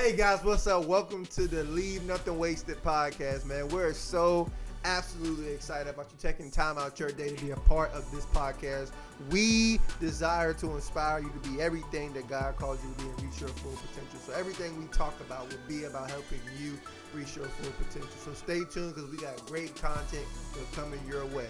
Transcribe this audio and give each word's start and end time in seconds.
Hey 0.00 0.14
guys, 0.14 0.44
what's 0.44 0.64
up? 0.68 0.84
Welcome 0.84 1.26
to 1.26 1.48
the 1.48 1.64
Leave 1.64 2.04
Nothing 2.04 2.38
Wasted 2.38 2.80
podcast, 2.84 3.44
man. 3.44 3.66
We're 3.66 3.92
so 3.92 4.48
absolutely 4.84 5.52
excited 5.52 5.92
about 5.92 6.06
you 6.12 6.16
taking 6.20 6.52
time 6.52 6.78
out 6.78 7.00
your 7.00 7.10
day 7.10 7.34
to 7.34 7.44
be 7.44 7.50
a 7.50 7.56
part 7.56 7.90
of 7.90 8.08
this 8.12 8.24
podcast. 8.26 8.92
We 9.32 9.80
desire 9.98 10.54
to 10.54 10.70
inspire 10.70 11.18
you 11.18 11.30
to 11.30 11.50
be 11.50 11.60
everything 11.60 12.12
that 12.12 12.28
God 12.28 12.54
calls 12.54 12.78
you 12.84 12.92
to 12.92 13.02
be 13.02 13.10
and 13.10 13.22
reach 13.24 13.40
your 13.40 13.50
full 13.50 13.72
potential. 13.72 14.20
So 14.20 14.32
everything 14.34 14.78
we 14.78 14.86
talk 14.86 15.18
about 15.20 15.48
will 15.48 15.58
be 15.66 15.82
about 15.82 16.08
helping 16.12 16.38
you 16.62 16.78
reach 17.12 17.34
your 17.34 17.46
full 17.46 17.72
potential. 17.72 18.16
So 18.24 18.32
stay 18.34 18.60
tuned 18.72 18.94
because 18.94 19.10
we 19.10 19.16
got 19.16 19.44
great 19.46 19.74
content 19.74 20.26
that's 20.54 20.76
coming 20.76 21.00
your 21.08 21.26
way. 21.26 21.48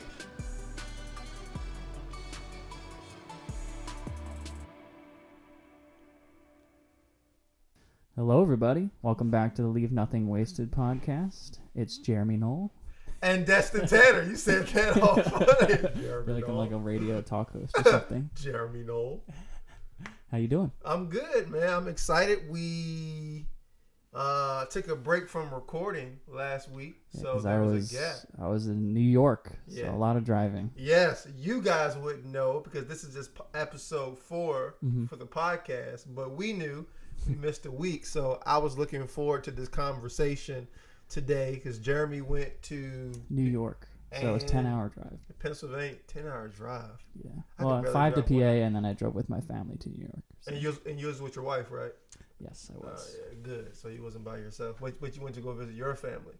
Hello, 8.19 8.43
everybody. 8.43 8.91
Welcome 9.03 9.30
back 9.30 9.55
to 9.55 9.62
the 9.62 9.69
Leave 9.69 9.93
Nothing 9.93 10.29
Wasted 10.29 10.72
podcast. 10.72 11.59
It's 11.76 11.99
Jeremy 11.99 12.36
Knoll. 12.36 12.72
And 13.22 13.46
Destin 13.46 13.86
Tanner, 13.86 14.25
you 14.25 14.35
said 14.35 14.67
that 14.68 15.00
all 15.00 15.22
funny. 15.22 16.03
Jeremy 16.03 16.32
like 16.32 16.49
I'm 16.49 16.57
like 16.57 16.73
a 16.73 16.76
radio 16.79 17.23
talk 17.23 17.53
host 17.53 17.76
or 17.79 17.85
something. 17.90 18.29
Jeremy 18.35 18.82
Knoll. 18.82 19.23
How 20.32 20.39
you 20.39 20.49
doing? 20.49 20.73
I'm 20.85 21.07
good, 21.07 21.49
man. 21.49 21.68
I'm 21.68 21.86
excited. 21.86 22.50
We 22.50 23.46
uh 24.12 24.64
took 24.64 24.89
a 24.89 24.96
break 24.96 25.29
from 25.29 25.54
recording 25.54 26.18
last 26.26 26.68
week, 26.73 26.96
so 27.12 27.39
there 27.39 27.62
I 27.62 27.67
was, 27.67 27.73
was 27.73 27.93
a 27.93 27.95
gap. 27.95 28.17
I 28.43 28.48
was 28.48 28.67
in 28.67 28.93
New 28.95 28.98
York, 29.00 29.53
so 29.68 29.76
Yeah. 29.81 29.95
a 29.95 29.96
lot 29.96 30.17
of 30.17 30.25
driving. 30.25 30.73
Yes, 30.76 31.29
you 31.37 31.62
guys 31.62 31.96
wouldn't 31.96 32.25
know 32.27 32.62
because 32.64 32.87
this 32.89 33.05
is 33.05 33.14
just 33.14 33.31
episode 33.55 34.19
4 34.19 34.75
Mhm. 34.84 35.09
for 35.09 35.14
the 35.14 35.27
podcast, 35.27 36.06
but 36.09 36.34
we 36.34 36.53
knew 36.53 36.84
we 37.27 37.34
missed 37.34 37.67
a 37.67 37.70
week, 37.70 38.06
so 38.06 38.41
I 38.47 38.58
was 38.58 38.78
looking 38.78 39.06
forward 39.06 39.45
to 39.45 39.50
this 39.50 39.69
conversation 39.69 40.67
today 41.09 41.55
because 41.55 41.78
Jeremy 41.78 42.20
went 42.20 42.61
to 42.65 43.12
New 43.31 43.42
York, 43.42 43.89
so 44.12 44.31
it 44.31 44.33
was 44.33 44.45
ten 44.45 44.67
hour 44.67 44.89
drive. 44.89 45.19
Pennsylvania, 45.39 45.97
ten 46.07 46.27
hour 46.27 46.48
drive, 46.48 47.03
Yeah, 47.23 47.31
I 47.59 47.65
well, 47.65 47.83
five 47.84 48.15
to 48.15 48.23
PA, 48.23 48.34
and 48.34 48.75
then 48.75 48.84
I 48.84 48.92
drove 48.92 49.15
with 49.15 49.29
my 49.29 49.41
family 49.41 49.77
to 49.79 49.89
New 49.89 50.01
York. 50.01 50.23
So, 50.41 50.53
and 50.53 50.62
you 50.62 50.69
was, 50.69 50.81
and 50.87 51.01
you 51.01 51.07
was 51.07 51.20
with 51.20 51.37
your 51.37 51.45
wife, 51.45 51.70
right? 51.70 51.92
yes, 52.41 52.70
I 52.73 52.77
Uh, 52.77 52.91
was. 52.91 53.17
yeah, 53.19 53.35
good. 53.42 53.77
So 53.77 53.89
you 53.89 54.03
wasn't 54.03 54.25
by 54.25 54.37
yourself, 54.37 54.77
but, 54.81 55.01
but 55.01 55.17
you 55.17 55.23
went 55.23 55.35
to 55.35 55.41
go 55.41 55.53
visit 55.53 55.75
your 55.75 55.95
family. 55.95 56.35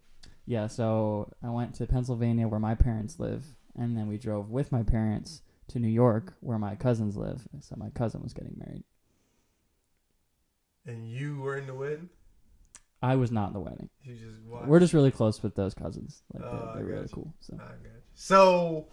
Yeah, 0.47 0.67
so 0.67 1.31
I 1.43 1.51
went 1.51 1.75
to 1.75 1.87
Pennsylvania 1.87 2.49
where 2.49 2.61
my 2.61 2.75
parents 2.75 3.19
live, 3.19 3.45
and 3.77 3.97
then 3.97 4.09
we 4.09 4.17
drove 4.17 4.51
with 4.51 4.73
my 4.73 4.83
parents 4.83 5.43
to 5.69 5.79
New 5.79 5.89
York 5.89 6.35
where 6.41 6.59
my 6.59 6.75
cousins 6.75 7.17
live. 7.17 7.47
So 7.61 7.75
my 7.77 7.91
cousin 7.91 8.23
was 8.23 8.33
getting 8.33 8.57
married. 8.57 8.85
And 10.89 11.07
you 11.09 11.41
were 11.41 11.57
in 11.57 11.67
the 11.67 11.75
wedding. 11.75 12.09
I 13.01 13.15
was 13.15 13.31
not 13.31 13.49
in 13.49 13.53
the 13.53 13.61
wedding. 13.61 13.89
You 14.03 14.15
just 14.17 14.43
watched. 14.43 14.67
We're 14.67 14.81
just 14.81 14.93
really 14.95 15.13
close 15.13 15.41
with 15.43 15.55
those 15.55 15.73
cousins. 15.75 16.23
Like 16.35 16.43
Oh, 16.45 16.51
they're, 16.51 16.69
I 16.71 16.75
they're 16.77 16.85
really 16.85 17.03
you. 17.03 17.09
cool. 17.13 17.35
So 17.41 17.55
I 17.55 17.59
got 17.59 17.69
you. 17.85 17.91
So, 18.15 18.87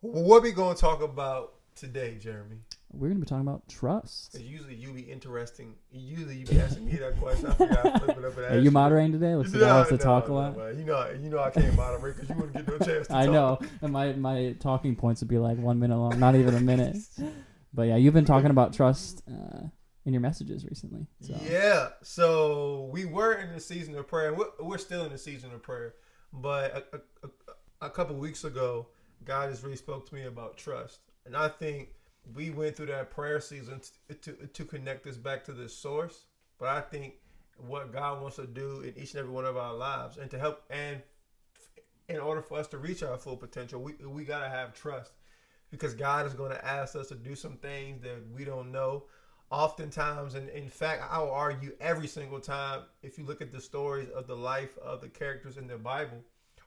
what 0.00 0.42
we 0.42 0.52
gonna 0.52 0.74
talk 0.74 1.02
about 1.02 1.54
today, 1.74 2.16
Jeremy? 2.18 2.56
we're 2.94 3.08
gonna 3.08 3.20
be 3.20 3.26
talking 3.26 3.46
about 3.46 3.66
trust. 3.68 4.38
usually 4.38 4.74
you 4.74 4.92
be 4.92 5.00
interesting. 5.00 5.74
Usually 5.90 6.36
you 6.36 6.46
be 6.46 6.60
asking 6.60 6.84
me 6.86 6.92
that 6.96 7.18
question. 7.18 7.46
I 7.48 7.54
forgot 7.54 8.02
flip 8.04 8.18
it 8.18 8.24
up 8.24 8.36
and 8.36 8.46
Are 8.54 8.58
you 8.58 8.70
moderating 8.70 9.12
today? 9.12 9.34
Looks 9.34 9.52
like 9.54 9.62
I 9.62 9.78
have 9.78 9.88
to 9.88 9.98
talk 9.98 10.28
a 10.28 10.32
lot. 10.32 10.56
man. 10.56 10.78
You 10.78 10.84
know, 10.84 11.08
you 11.22 11.30
know 11.30 11.38
I 11.40 11.50
can't 11.50 11.74
moderate 11.74 12.16
because 12.16 12.28
you 12.30 12.36
wouldn't 12.36 12.54
get 12.54 12.68
no 12.68 12.78
chance. 12.86 13.08
To 13.08 13.16
I 13.16 13.24
talk. 13.26 13.32
know, 13.62 13.68
and 13.82 13.92
my 13.92 14.12
my 14.12 14.54
talking 14.60 14.94
points 14.94 15.20
would 15.22 15.28
be 15.28 15.38
like 15.38 15.58
one 15.58 15.78
minute 15.78 15.96
long, 15.96 16.18
not 16.18 16.34
even 16.36 16.54
a 16.54 16.60
minute. 16.60 16.96
But 17.74 17.84
yeah, 17.84 17.96
you've 17.96 18.12
been 18.12 18.26
talking 18.26 18.50
about 18.50 18.74
trust 18.74 19.22
uh, 19.26 19.60
in 20.04 20.12
your 20.12 20.20
messages 20.20 20.64
recently. 20.64 21.06
So. 21.20 21.34
Yeah. 21.48 21.88
So 22.02 22.88
we 22.92 23.04
were 23.04 23.34
in 23.34 23.52
the 23.52 23.60
season 23.60 23.96
of 23.96 24.06
prayer. 24.06 24.34
We're, 24.34 24.50
we're 24.60 24.78
still 24.78 25.04
in 25.04 25.12
the 25.12 25.18
season 25.18 25.52
of 25.52 25.62
prayer, 25.62 25.94
but 26.32 26.88
a, 26.92 26.96
a, 27.26 27.86
a, 27.86 27.90
couple 27.90 28.16
weeks 28.16 28.44
ago, 28.44 28.88
God 29.24 29.50
has 29.50 29.62
really 29.62 29.76
spoke 29.76 30.08
to 30.08 30.14
me 30.14 30.24
about 30.24 30.56
trust, 30.56 31.00
and 31.26 31.36
I 31.36 31.48
think 31.48 31.90
we 32.34 32.50
went 32.50 32.76
through 32.76 32.86
that 32.86 33.10
prayer 33.10 33.40
season 33.40 33.80
to 34.08 34.14
to, 34.14 34.46
to 34.46 34.64
connect 34.64 35.06
us 35.06 35.16
back 35.16 35.44
to 35.44 35.52
the 35.52 35.68
source. 35.68 36.24
But 36.58 36.68
I 36.68 36.80
think 36.80 37.14
what 37.56 37.92
God 37.92 38.20
wants 38.20 38.36
to 38.36 38.46
do 38.46 38.80
in 38.80 38.96
each 38.96 39.12
and 39.12 39.20
every 39.20 39.32
one 39.32 39.44
of 39.44 39.56
our 39.56 39.74
lives, 39.74 40.16
and 40.16 40.30
to 40.30 40.38
help, 40.38 40.64
and 40.70 41.00
in 42.08 42.18
order 42.18 42.42
for 42.42 42.58
us 42.58 42.66
to 42.68 42.78
reach 42.78 43.02
our 43.02 43.16
full 43.16 43.36
potential, 43.36 43.80
we 43.80 43.94
we 44.04 44.24
gotta 44.24 44.48
have 44.48 44.74
trust, 44.74 45.12
because 45.70 45.94
God 45.94 46.26
is 46.26 46.34
going 46.34 46.50
to 46.50 46.64
ask 46.64 46.96
us 46.96 47.08
to 47.08 47.14
do 47.14 47.36
some 47.36 47.56
things 47.56 48.02
that 48.02 48.18
we 48.34 48.44
don't 48.44 48.72
know 48.72 49.04
oftentimes 49.52 50.34
and 50.34 50.48
in 50.50 50.68
fact 50.68 51.02
i 51.10 51.18
will 51.18 51.30
argue 51.30 51.72
every 51.80 52.08
single 52.08 52.40
time 52.40 52.80
if 53.02 53.18
you 53.18 53.24
look 53.24 53.42
at 53.42 53.52
the 53.52 53.60
stories 53.60 54.08
of 54.10 54.26
the 54.26 54.34
life 54.34 54.76
of 54.78 55.00
the 55.00 55.08
characters 55.08 55.58
in 55.58 55.66
the 55.66 55.76
bible 55.76 56.18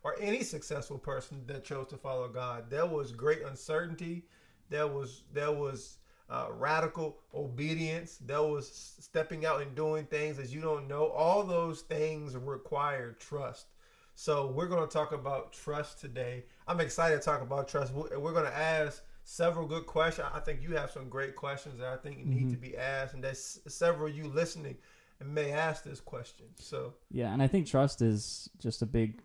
or 0.04 0.16
any 0.22 0.44
successful 0.44 0.98
person 0.98 1.42
that 1.48 1.64
chose 1.64 1.88
to 1.88 1.98
follow 1.98 2.28
god 2.28 2.70
there 2.70 2.86
was 2.86 3.12
great 3.12 3.42
uncertainty 3.42 4.24
there 4.70 4.88
was 4.88 5.24
there 5.34 5.52
was 5.52 5.98
uh, 6.30 6.48
radical 6.52 7.18
obedience 7.34 8.18
there 8.26 8.42
was 8.42 8.96
stepping 9.00 9.46
out 9.46 9.62
and 9.62 9.76
doing 9.76 10.06
things 10.06 10.38
that 10.38 10.50
you 10.50 10.62
don't 10.62 10.88
know. 10.88 11.08
All 11.08 11.44
those 11.44 11.82
things 11.82 12.36
require 12.36 13.16
trust. 13.20 13.68
So 14.16 14.48
we're 14.48 14.68
going 14.68 14.88
to 14.88 14.92
talk 14.92 15.12
about 15.12 15.54
trust 15.54 16.00
today. 16.00 16.46
I'm 16.68 16.80
excited 16.80 17.20
to 17.20 17.24
talk 17.24 17.42
about 17.42 17.68
trust. 17.68 17.94
We're 17.94 18.18
we're 18.20 18.34
going 18.34 18.46
to 18.46 18.58
ask 18.58 19.04
several 19.26 19.66
good 19.68 19.86
questions. 19.88 20.28
I 20.34 20.40
think 20.40 20.62
you 20.62 20.76
have 20.76 20.92
some 20.92 21.10
great 21.10 21.36
questions 21.36 21.80
that 21.80 21.88
I 21.88 21.98
think 21.98 22.26
need 22.26 22.48
Mhm. 22.48 22.52
to 22.52 22.58
be 22.58 22.78
asked, 22.78 23.16
and 23.16 23.24
there's 23.24 23.60
several 23.68 24.08
of 24.10 24.16
you 24.16 24.28
listening 24.28 24.78
may 25.24 25.52
ask 25.52 25.84
this 25.84 26.00
question. 26.00 26.46
So 26.60 26.94
Yeah, 27.10 27.34
and 27.34 27.42
I 27.42 27.48
think 27.48 27.66
trust 27.68 28.02
is 28.02 28.50
just 28.60 28.82
a 28.82 28.86
big 28.86 29.22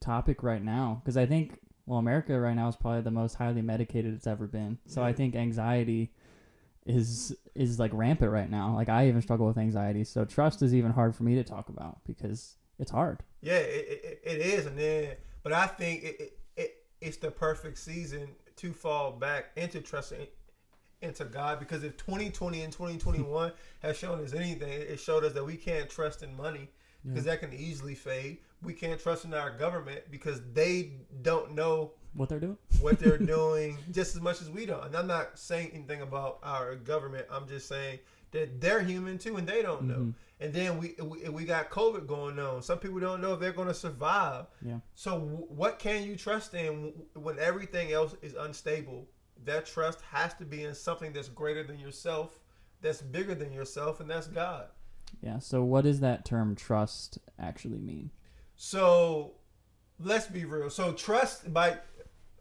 topic 0.00 0.42
right 0.42 0.62
now 0.62 1.00
because 1.02 1.16
I 1.16 1.26
think 1.26 1.58
well, 1.86 1.98
America 2.00 2.38
right 2.40 2.56
now 2.56 2.66
is 2.68 2.74
probably 2.74 3.02
the 3.02 3.12
most 3.12 3.34
highly 3.34 3.62
medicated 3.62 4.12
it's 4.12 4.26
ever 4.26 4.48
been. 4.48 4.78
So 4.86 5.04
I 5.04 5.12
think 5.12 5.36
anxiety 5.36 6.12
is 6.84 7.36
is 7.54 7.78
like 7.78 7.92
rampant 7.94 8.32
right 8.32 8.50
now. 8.50 8.74
Like 8.74 8.88
I 8.88 9.06
even 9.06 9.22
struggle 9.22 9.46
with 9.46 9.58
anxiety. 9.58 10.02
So 10.02 10.24
trust 10.24 10.62
is 10.62 10.74
even 10.74 10.90
hard 10.90 11.14
for 11.14 11.22
me 11.22 11.36
to 11.36 11.44
talk 11.44 11.68
about 11.68 12.00
because 12.04 12.56
it's 12.80 12.90
hard. 12.90 13.22
yeah, 13.40 13.58
it, 13.58 14.00
it, 14.02 14.20
it 14.24 14.40
is, 14.40 14.66
and 14.66 14.76
then 14.76 15.16
but 15.44 15.52
I 15.52 15.66
think 15.68 16.02
it, 16.02 16.20
it, 16.20 16.38
it 16.56 16.86
it's 17.00 17.18
the 17.18 17.30
perfect 17.30 17.78
season 17.78 18.34
to 18.56 18.72
fall 18.72 19.12
back 19.12 19.46
into 19.56 19.80
trusting 19.80 20.26
into 21.02 21.24
God 21.26 21.58
because 21.58 21.84
if 21.84 21.96
2020 21.98 22.62
and 22.62 22.72
2021 22.72 23.52
has 23.80 23.96
shown 23.96 24.22
us 24.24 24.32
anything, 24.32 24.72
it 24.72 24.98
showed 24.98 25.24
us 25.24 25.32
that 25.34 25.44
we 25.44 25.56
can't 25.56 25.88
trust 25.90 26.22
in 26.22 26.34
money 26.36 26.68
because 27.04 27.24
that 27.24 27.38
can 27.40 27.52
easily 27.52 27.94
fade. 27.94 28.38
We 28.62 28.72
can't 28.72 28.98
trust 28.98 29.24
in 29.24 29.32
our 29.34 29.50
government 29.50 30.00
because 30.10 30.40
they 30.54 30.92
don't 31.22 31.54
know 31.54 31.92
What 32.14 32.28
they're 32.30 32.40
doing? 32.40 32.56
what 32.80 32.98
they're 32.98 33.18
doing 33.36 33.78
just 33.92 34.16
as 34.16 34.22
much 34.22 34.40
as 34.40 34.50
we 34.50 34.66
don't. 34.66 34.84
And 34.84 34.96
I'm 34.96 35.06
not 35.06 35.38
saying 35.38 35.70
anything 35.72 36.00
about 36.02 36.38
our 36.42 36.74
government. 36.74 37.26
I'm 37.30 37.46
just 37.46 37.68
saying 37.68 37.98
that 38.36 38.60
they're 38.60 38.82
human 38.82 39.18
too, 39.18 39.36
and 39.36 39.46
they 39.48 39.62
don't 39.62 39.84
know. 39.84 39.94
Mhm. 39.98 40.14
And 40.38 40.52
then 40.52 40.78
we, 40.78 40.94
we 41.02 41.28
we 41.30 41.44
got 41.44 41.70
COVID 41.70 42.06
going 42.06 42.38
on. 42.38 42.62
Some 42.62 42.78
people 42.78 43.00
don't 43.00 43.20
know 43.22 43.32
if 43.34 43.40
they're 43.40 43.52
going 43.52 43.68
to 43.68 43.74
survive. 43.74 44.46
Yeah. 44.60 44.80
So 44.94 45.12
w- 45.18 45.46
what 45.48 45.78
can 45.78 46.02
you 46.04 46.14
trust 46.16 46.52
in 46.54 46.92
when 47.14 47.38
everything 47.38 47.92
else 47.92 48.14
is 48.20 48.34
unstable? 48.34 49.08
That 49.44 49.64
trust 49.66 50.00
has 50.12 50.34
to 50.34 50.44
be 50.44 50.64
in 50.64 50.74
something 50.74 51.12
that's 51.12 51.28
greater 51.30 51.62
than 51.62 51.78
yourself, 51.78 52.38
that's 52.82 53.00
bigger 53.00 53.34
than 53.34 53.52
yourself, 53.52 54.00
and 54.00 54.10
that's 54.10 54.26
God. 54.26 54.66
Yeah. 55.22 55.38
So 55.38 55.62
what 55.62 55.84
does 55.84 56.00
that 56.00 56.24
term 56.26 56.54
trust 56.54 57.18
actually 57.38 57.78
mean? 57.78 58.10
So 58.56 59.36
let's 59.98 60.26
be 60.26 60.44
real. 60.44 60.68
So 60.68 60.92
trust 60.92 61.52
by 61.52 61.78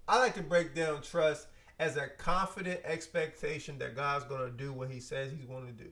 I 0.07 0.19
like 0.19 0.35
to 0.35 0.43
break 0.43 0.75
down 0.75 1.01
trust 1.01 1.47
as 1.79 1.97
a 1.97 2.07
confident 2.07 2.79
expectation 2.83 3.77
that 3.79 3.95
God's 3.95 4.25
going 4.25 4.45
to 4.45 4.51
do 4.51 4.71
what 4.71 4.89
he 4.89 4.99
says 4.99 5.31
he's 5.31 5.45
going 5.45 5.65
to 5.65 5.73
do. 5.73 5.89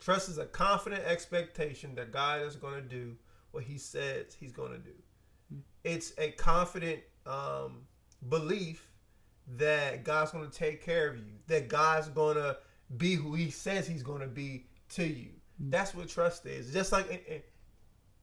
Trust 0.00 0.28
is 0.28 0.38
a 0.38 0.46
confident 0.46 1.04
expectation 1.04 1.94
that 1.96 2.12
God 2.12 2.42
is 2.42 2.56
going 2.56 2.74
to 2.74 2.88
do 2.88 3.16
what 3.50 3.64
he 3.64 3.78
says 3.78 4.36
he's 4.38 4.52
going 4.52 4.72
to 4.72 4.78
do. 4.78 4.94
It's 5.84 6.12
a 6.18 6.30
confident 6.32 7.00
um, 7.26 7.86
belief 8.28 8.88
that 9.56 10.04
God's 10.04 10.30
going 10.30 10.48
to 10.48 10.56
take 10.56 10.84
care 10.84 11.08
of 11.08 11.16
you, 11.16 11.32
that 11.46 11.68
God's 11.68 12.08
going 12.08 12.36
to 12.36 12.58
be 12.96 13.14
who 13.14 13.34
he 13.34 13.50
says 13.50 13.86
he's 13.86 14.02
going 14.02 14.20
to 14.20 14.26
be 14.26 14.66
to 14.90 15.04
you. 15.04 15.30
That's 15.58 15.94
what 15.94 16.08
trust 16.08 16.46
is. 16.46 16.72
Just 16.72 16.92
like 16.92 17.08
in, 17.10 17.18
in, 17.26 17.42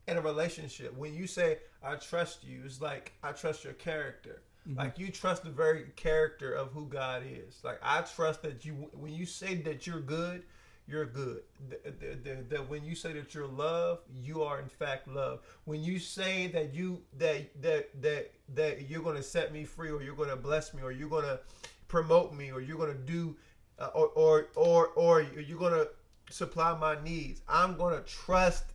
in 0.07 0.17
a 0.17 0.21
relationship, 0.21 0.95
when 0.95 1.13
you 1.13 1.27
say, 1.27 1.59
I 1.83 1.95
trust 1.95 2.43
you, 2.43 2.61
it's 2.65 2.81
like, 2.81 3.13
I 3.23 3.31
trust 3.31 3.63
your 3.63 3.73
character. 3.73 4.43
Like 4.73 4.97
you 4.97 5.11
trust 5.11 5.43
the 5.43 5.51
very 5.51 5.85
character 5.95 6.53
of 6.53 6.71
who 6.71 6.87
God 6.87 7.23
is. 7.27 7.59
Like 7.63 7.79
I 7.83 8.01
trust 8.01 8.41
that 8.41 8.65
you, 8.65 8.89
when 8.93 9.13
you 9.13 9.25
say 9.25 9.55
that 9.55 9.85
you're 9.85 9.99
good, 9.99 10.43
you're 10.87 11.05
good. 11.05 11.41
That, 11.69 12.23
that, 12.23 12.49
that 12.49 12.69
when 12.69 12.83
you 12.83 12.95
say 12.95 13.13
that 13.13 13.33
you're 13.33 13.47
love, 13.47 13.99
you 14.21 14.43
are 14.43 14.59
in 14.59 14.69
fact 14.69 15.07
love. 15.07 15.41
When 15.65 15.83
you 15.83 15.99
say 15.99 16.47
that 16.47 16.73
you 16.73 17.01
that 17.17 17.49
that 17.61 18.01
that 18.01 18.31
that 18.53 18.89
you're 18.89 19.01
going 19.01 19.15
to 19.15 19.23
set 19.23 19.51
me 19.51 19.65
free, 19.65 19.89
or 19.89 20.01
you're 20.01 20.15
going 20.15 20.29
to 20.29 20.35
bless 20.35 20.73
me, 20.73 20.81
or 20.83 20.91
you're 20.91 21.09
going 21.09 21.25
to 21.25 21.39
promote 21.87 22.33
me, 22.33 22.51
or 22.51 22.61
you're 22.61 22.77
going 22.77 22.93
to 22.93 23.11
do, 23.11 23.35
uh, 23.79 23.89
or 23.95 24.07
or 24.15 24.47
or 24.55 24.87
or 24.89 25.21
you're 25.21 25.59
going 25.59 25.73
to 25.73 25.89
supply 26.29 26.77
my 26.77 27.01
needs. 27.03 27.41
I'm 27.47 27.77
going 27.77 27.95
to 27.95 28.03
trust 28.03 28.65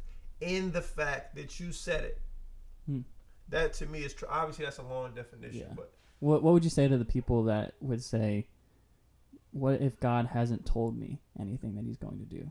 in 0.40 0.72
the 0.72 0.82
fact 0.82 1.36
that 1.36 1.60
you 1.60 1.72
said 1.72 2.04
it. 2.04 2.20
Hmm. 2.86 3.00
That 3.50 3.72
to 3.74 3.86
me 3.86 4.00
is 4.04 4.14
tr- 4.14 4.26
obviously 4.28 4.64
that's 4.64 4.78
a 4.78 4.82
long 4.82 5.12
definition, 5.14 5.60
Yeah. 5.68 5.74
but 5.76 5.92
What 6.20 6.42
What 6.42 6.54
would 6.54 6.64
you 6.64 6.70
say 6.70 6.86
to 6.88 6.96
the 6.98 7.04
people 7.04 7.44
that 7.44 7.74
would 7.80 8.02
say, 8.02 8.46
"What 9.52 9.80
if 9.80 9.98
God 10.00 10.26
hasn't 10.26 10.66
told 10.66 10.96
me 10.98 11.18
anything 11.38 11.74
that 11.76 11.84
He's 11.84 11.96
going 11.98 12.18
to 12.18 12.24
do?" 12.24 12.50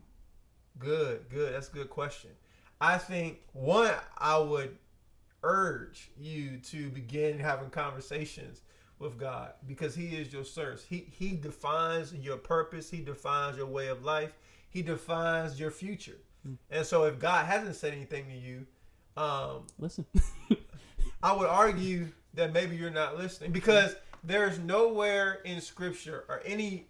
good, 0.78 1.28
good. 1.28 1.52
That's 1.54 1.68
a 1.68 1.72
good 1.72 1.90
question. 1.90 2.30
I 2.80 2.96
think 2.98 3.40
one, 3.52 3.92
I 4.16 4.38
would 4.38 4.76
urge 5.42 6.10
you 6.18 6.58
to 6.58 6.90
begin 6.90 7.38
having 7.38 7.70
conversations 7.70 8.62
with 8.98 9.18
God 9.18 9.52
because 9.66 9.94
He 9.94 10.16
is 10.16 10.32
your 10.32 10.44
source. 10.44 10.84
He 10.84 11.06
He 11.10 11.32
defines 11.36 12.14
your 12.14 12.36
purpose. 12.36 12.90
He 12.90 13.00
defines 13.00 13.56
your 13.56 13.66
way 13.66 13.88
of 13.88 14.04
life. 14.04 14.36
He 14.68 14.82
defines 14.82 15.58
your 15.58 15.70
future. 15.70 16.18
Hmm. 16.44 16.54
And 16.70 16.86
so, 16.86 17.04
if 17.04 17.18
God 17.18 17.46
hasn't 17.46 17.76
said 17.76 17.92
anything 17.92 18.26
to 18.28 18.34
you, 18.36 18.66
um, 19.16 19.66
Listen. 19.78 20.06
I 21.22 21.32
would 21.32 21.48
argue 21.48 22.08
that 22.34 22.52
maybe 22.52 22.76
you're 22.76 22.90
not 22.90 23.18
listening 23.18 23.52
because 23.52 23.94
there's 24.24 24.58
nowhere 24.58 25.40
in 25.44 25.60
Scripture 25.60 26.24
or 26.28 26.42
any 26.44 26.86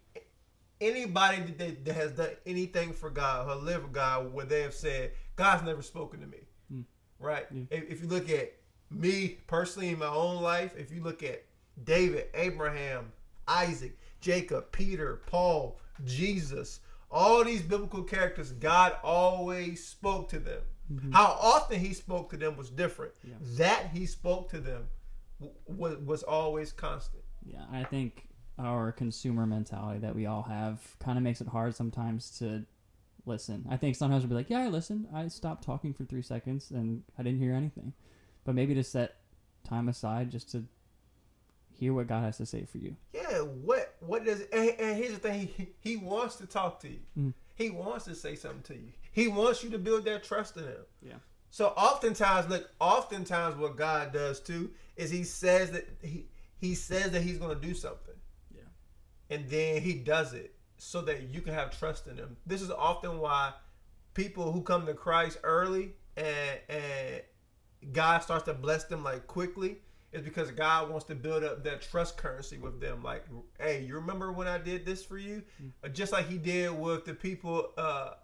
anybody 0.80 1.42
that, 1.58 1.84
that, 1.84 1.94
has 1.94 2.12
done 2.12 2.30
anything 2.46 2.92
for 2.92 3.10
God 3.10 3.48
or 3.48 3.54
lived 3.56 3.82
for 3.82 3.90
God 3.90 4.32
where 4.32 4.46
they 4.46 4.62
have 4.62 4.72
said 4.72 5.12
God's 5.36 5.64
never 5.64 5.82
spoken 5.82 6.20
to 6.20 6.26
me. 6.26 6.38
Mm. 6.72 6.84
Right? 7.18 7.46
Yeah. 7.52 7.64
If, 7.70 7.90
if 7.90 8.02
you 8.02 8.08
look 8.08 8.30
at 8.30 8.54
me 8.90 9.38
personally 9.46 9.90
in 9.90 9.98
my 9.98 10.06
own 10.06 10.42
life, 10.42 10.74
if 10.78 10.90
you 10.90 11.02
look 11.02 11.22
at 11.22 11.44
David, 11.84 12.26
Abraham, 12.34 13.12
Isaac, 13.46 13.98
Jacob, 14.20 14.72
Peter, 14.72 15.22
Paul, 15.26 15.78
Jesus, 16.04 16.80
all 17.10 17.44
these 17.44 17.62
biblical 17.62 18.02
characters, 18.02 18.52
God 18.52 18.94
always 19.02 19.84
spoke 19.84 20.28
to 20.30 20.38
them. 20.38 20.62
Mhm. 20.90 21.12
How 21.12 21.26
often 21.40 21.78
he 21.78 21.94
spoke 21.94 22.30
to 22.30 22.36
them 22.36 22.56
was 22.56 22.70
different. 22.70 23.12
Yeah. 23.22 23.34
That 23.56 23.90
he 23.92 24.06
spoke 24.06 24.50
to 24.50 24.60
them 24.60 24.88
w- 25.38 25.56
was 25.66 25.98
was 25.98 26.22
always 26.22 26.72
constant. 26.72 27.22
Yeah, 27.44 27.64
I 27.72 27.84
think 27.84 28.28
our 28.58 28.92
consumer 28.92 29.46
mentality 29.46 30.00
that 30.00 30.14
we 30.14 30.26
all 30.26 30.42
have 30.42 30.96
kind 30.98 31.16
of 31.16 31.24
makes 31.24 31.40
it 31.40 31.48
hard 31.48 31.74
sometimes 31.74 32.38
to 32.38 32.64
listen. 33.24 33.66
I 33.70 33.76
think 33.76 33.96
sometimes 33.96 34.22
we'll 34.24 34.30
be 34.30 34.34
like, 34.34 34.50
"Yeah, 34.50 34.60
I 34.60 34.68
listened. 34.68 35.08
I 35.14 35.28
stopped 35.28 35.64
talking 35.64 35.94
for 35.94 36.04
three 36.04 36.22
seconds 36.22 36.70
and 36.70 37.02
I 37.18 37.22
didn't 37.22 37.38
hear 37.38 37.54
anything." 37.54 37.94
But 38.44 38.54
maybe 38.54 38.74
to 38.74 38.84
set 38.84 39.16
time 39.64 39.88
aside 39.88 40.30
just 40.30 40.50
to 40.52 40.64
hear 41.72 41.94
what 41.94 42.06
God 42.06 42.22
has 42.24 42.36
to 42.38 42.46
say 42.46 42.64
for 42.64 42.78
you. 42.78 42.96
Yeah, 43.14 43.40
what 43.40 43.94
what 44.00 44.24
does 44.24 44.40
and, 44.52 44.70
and 44.78 44.96
here's 44.96 45.12
the 45.12 45.18
thing, 45.18 45.48
he, 45.56 45.68
he 45.80 45.96
wants 45.96 46.36
to 46.36 46.46
talk 46.46 46.80
to 46.80 46.88
you. 46.88 47.00
Mm. 47.18 47.34
He 47.60 47.68
wants 47.68 48.06
to 48.06 48.14
say 48.14 48.36
something 48.36 48.62
to 48.62 48.74
you. 48.74 48.92
He 49.12 49.28
wants 49.28 49.62
you 49.62 49.68
to 49.68 49.78
build 49.78 50.06
that 50.06 50.24
trust 50.24 50.56
in 50.56 50.64
him. 50.64 50.86
Yeah. 51.02 51.16
So 51.50 51.66
oftentimes, 51.76 52.48
look, 52.48 52.70
oftentimes 52.80 53.56
what 53.56 53.76
God 53.76 54.14
does 54.14 54.40
too 54.40 54.70
is 54.96 55.10
he 55.10 55.24
says 55.24 55.70
that 55.72 55.86
he 56.00 56.24
he 56.56 56.74
says 56.74 57.10
that 57.10 57.20
he's 57.20 57.36
gonna 57.36 57.54
do 57.54 57.74
something. 57.74 58.14
Yeah. 58.50 58.62
And 59.28 59.46
then 59.50 59.82
he 59.82 59.92
does 59.92 60.32
it 60.32 60.54
so 60.78 61.02
that 61.02 61.24
you 61.24 61.42
can 61.42 61.52
have 61.52 61.78
trust 61.78 62.06
in 62.06 62.16
him. 62.16 62.38
This 62.46 62.62
is 62.62 62.70
often 62.70 63.18
why 63.18 63.52
people 64.14 64.52
who 64.52 64.62
come 64.62 64.86
to 64.86 64.94
Christ 64.94 65.36
early 65.44 65.92
and 66.16 66.60
and 66.70 67.20
God 67.92 68.22
starts 68.22 68.44
to 68.44 68.54
bless 68.54 68.84
them 68.84 69.04
like 69.04 69.26
quickly 69.26 69.80
is 70.12 70.22
because 70.22 70.50
God 70.50 70.90
wants 70.90 71.04
to 71.06 71.14
build 71.14 71.44
up 71.44 71.62
that 71.64 71.82
trust 71.82 72.16
currency 72.16 72.58
with 72.58 72.80
them. 72.80 73.02
Like, 73.02 73.24
hey, 73.60 73.84
you 73.84 73.94
remember 73.94 74.32
when 74.32 74.48
I 74.48 74.58
did 74.58 74.84
this 74.84 75.04
for 75.04 75.18
you? 75.18 75.42
Uh, 75.84 75.88
Just 75.88 76.12
like 76.12 76.28
he 76.28 76.36
did 76.36 76.70
with 76.76 77.04
the 77.04 77.14
people 77.14 77.72
uh, 77.78 78.14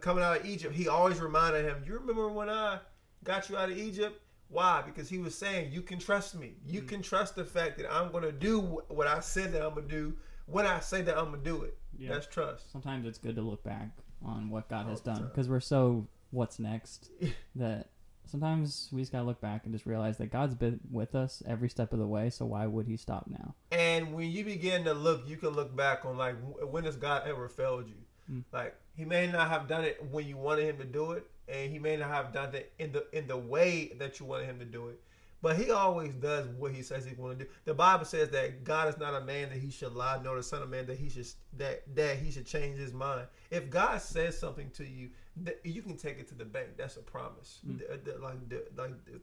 coming 0.00 0.24
out 0.24 0.38
of 0.40 0.46
Egypt. 0.46 0.74
He 0.74 0.88
always 0.88 1.20
reminded 1.20 1.64
him, 1.64 1.82
you 1.86 1.94
remember 1.94 2.28
when 2.28 2.48
I 2.48 2.78
got 3.24 3.48
you 3.48 3.56
out 3.56 3.70
of 3.70 3.76
Egypt? 3.76 4.20
Why? 4.48 4.82
Because 4.86 5.08
he 5.08 5.18
was 5.18 5.36
saying, 5.36 5.72
you 5.72 5.82
can 5.82 5.98
trust 5.98 6.34
me. 6.34 6.54
You 6.64 6.82
can 6.82 7.02
trust 7.02 7.34
the 7.34 7.44
fact 7.44 7.78
that 7.78 7.92
I'm 7.92 8.12
going 8.12 8.22
to 8.22 8.32
do 8.32 8.60
what 8.88 9.06
I 9.06 9.20
said 9.20 9.52
that 9.52 9.62
I'm 9.62 9.74
going 9.74 9.88
to 9.88 9.94
do 9.94 10.14
when 10.46 10.66
I 10.66 10.80
say 10.80 11.02
that 11.02 11.18
I'm 11.18 11.32
going 11.32 11.42
to 11.42 11.50
do 11.50 11.62
it. 11.62 11.76
Yeah. 11.98 12.10
That's 12.12 12.26
trust. 12.26 12.70
Sometimes 12.70 13.06
it's 13.06 13.18
good 13.18 13.34
to 13.36 13.42
look 13.42 13.64
back 13.64 13.88
on 14.24 14.48
what 14.48 14.68
God 14.68 14.84
All 14.84 14.90
has 14.90 15.00
done 15.00 15.24
because 15.24 15.48
we're 15.48 15.60
so 15.60 16.06
what's 16.30 16.58
next 16.58 17.10
that 17.56 17.88
sometimes 18.26 18.88
we 18.92 19.00
just 19.00 19.12
got 19.12 19.20
to 19.20 19.24
look 19.24 19.40
back 19.40 19.64
and 19.64 19.72
just 19.72 19.86
realize 19.86 20.18
that 20.18 20.30
God's 20.30 20.54
been 20.54 20.80
with 20.90 21.14
us 21.14 21.42
every 21.46 21.68
step 21.68 21.92
of 21.92 21.98
the 21.98 22.06
way, 22.06 22.30
so 22.30 22.46
why 22.46 22.66
would 22.66 22.86
he 22.86 22.96
stop 22.96 23.26
now? 23.28 23.54
And 23.70 24.12
when 24.12 24.30
you 24.30 24.44
begin 24.44 24.84
to 24.84 24.94
look, 24.94 25.28
you 25.28 25.36
can 25.36 25.50
look 25.50 25.74
back 25.74 26.04
on 26.04 26.16
like 26.16 26.36
when 26.62 26.84
has 26.84 26.96
God 26.96 27.26
ever 27.26 27.48
failed 27.48 27.88
you? 27.88 27.96
Mm. 28.30 28.44
Like 28.52 28.74
He 28.96 29.04
may 29.04 29.26
not 29.26 29.48
have 29.48 29.68
done 29.68 29.84
it 29.84 30.02
when 30.10 30.26
you 30.26 30.36
wanted 30.36 30.64
Him 30.64 30.78
to 30.78 30.84
do 30.84 31.12
it, 31.12 31.28
and 31.48 31.70
He 31.70 31.78
may 31.78 31.96
not 31.96 32.10
have 32.10 32.32
done 32.32 32.54
it 32.54 32.72
in 32.78 32.92
the 32.92 33.06
in 33.16 33.26
the 33.26 33.36
way 33.36 33.92
that 33.98 34.18
you 34.18 34.26
wanted 34.26 34.46
Him 34.46 34.58
to 34.58 34.64
do 34.64 34.88
it. 34.88 35.00
But 35.42 35.56
He 35.56 35.70
always 35.70 36.14
does 36.14 36.48
what 36.48 36.72
He 36.72 36.82
says 36.82 37.04
he's 37.04 37.14
going 37.14 37.38
to 37.38 37.44
do. 37.44 37.50
The 37.64 37.74
Bible 37.74 38.04
says 38.04 38.30
that 38.30 38.64
God 38.64 38.88
is 38.88 38.98
not 38.98 39.14
a 39.14 39.24
man 39.24 39.50
that 39.50 39.58
He 39.58 39.70
should 39.70 39.92
lie, 39.92 40.20
nor 40.22 40.36
the 40.36 40.42
Son 40.42 40.62
of 40.62 40.70
Man 40.70 40.86
that 40.86 40.98
He 40.98 41.08
should 41.08 41.28
that 41.56 41.82
that 41.94 42.16
He 42.18 42.30
should 42.30 42.46
change 42.46 42.78
His 42.78 42.92
mind. 42.92 43.26
If 43.50 43.70
God 43.70 44.00
says 44.00 44.36
something 44.38 44.70
to 44.72 44.84
you, 44.84 45.10
th- 45.44 45.58
you 45.64 45.82
can 45.82 45.96
take 45.96 46.18
it 46.18 46.28
to 46.28 46.34
the 46.34 46.44
bank. 46.44 46.70
That's 46.76 46.96
a 46.96 47.02
promise. 47.02 47.60
Mm. 47.66 47.78
Th- 47.78 48.04
th- 48.04 48.16
like 48.20 48.36
like 48.76 49.04
th- 49.06 49.20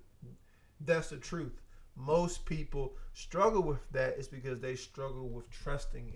that's 0.86 1.10
the 1.10 1.18
truth 1.18 1.62
most 1.96 2.46
people 2.46 2.94
struggle 3.14 3.62
with 3.62 3.80
that 3.92 4.18
is 4.18 4.28
because 4.28 4.60
they 4.60 4.76
struggle 4.76 5.30
with 5.30 5.50
trusting 5.50 6.12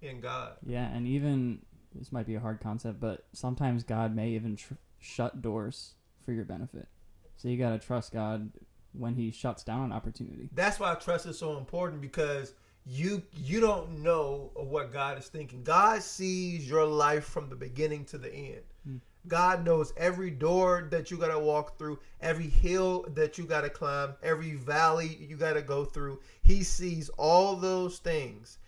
in, 0.00 0.08
in 0.08 0.20
God. 0.20 0.56
Yeah, 0.64 0.86
and 0.88 1.06
even 1.06 1.60
this 1.94 2.12
might 2.12 2.26
be 2.26 2.34
a 2.34 2.40
hard 2.40 2.60
concept, 2.60 3.00
but 3.00 3.26
sometimes 3.32 3.84
God 3.84 4.14
may 4.14 4.30
even 4.30 4.56
tr- 4.56 4.74
shut 5.00 5.42
doors 5.42 5.94
for 6.24 6.32
your 6.32 6.44
benefit. 6.44 6.88
So 7.36 7.48
you 7.48 7.58
got 7.58 7.70
to 7.70 7.84
trust 7.84 8.12
God 8.12 8.50
when 8.92 9.14
he 9.14 9.30
shuts 9.30 9.64
down 9.64 9.84
an 9.84 9.92
opportunity. 9.92 10.48
That's 10.52 10.78
why 10.78 10.94
trust 10.94 11.26
is 11.26 11.38
so 11.38 11.58
important 11.58 12.00
because 12.00 12.54
you 12.86 13.22
you 13.34 13.60
don't 13.60 14.02
know 14.02 14.50
what 14.54 14.92
God 14.92 15.18
is 15.18 15.28
thinking. 15.28 15.62
God 15.62 16.02
sees 16.02 16.68
your 16.68 16.84
life 16.84 17.24
from 17.24 17.48
the 17.48 17.56
beginning 17.56 18.04
to 18.06 18.18
the 18.18 18.32
end. 18.32 18.62
Hmm. 18.86 18.96
God 19.26 19.64
knows 19.64 19.94
every 19.96 20.30
door 20.30 20.86
that 20.90 21.10
you 21.10 21.16
got 21.16 21.32
to 21.32 21.38
walk 21.38 21.78
through, 21.78 21.98
every 22.20 22.48
hill 22.48 23.06
that 23.14 23.38
you 23.38 23.44
got 23.44 23.62
to 23.62 23.70
climb, 23.70 24.14
every 24.22 24.54
valley 24.54 25.16
you 25.18 25.36
got 25.36 25.54
to 25.54 25.62
go 25.62 25.86
through. 25.86 26.20
He 26.42 26.62
sees 26.62 27.08
all 27.10 27.56
those 27.56 27.98
things. 27.98 28.58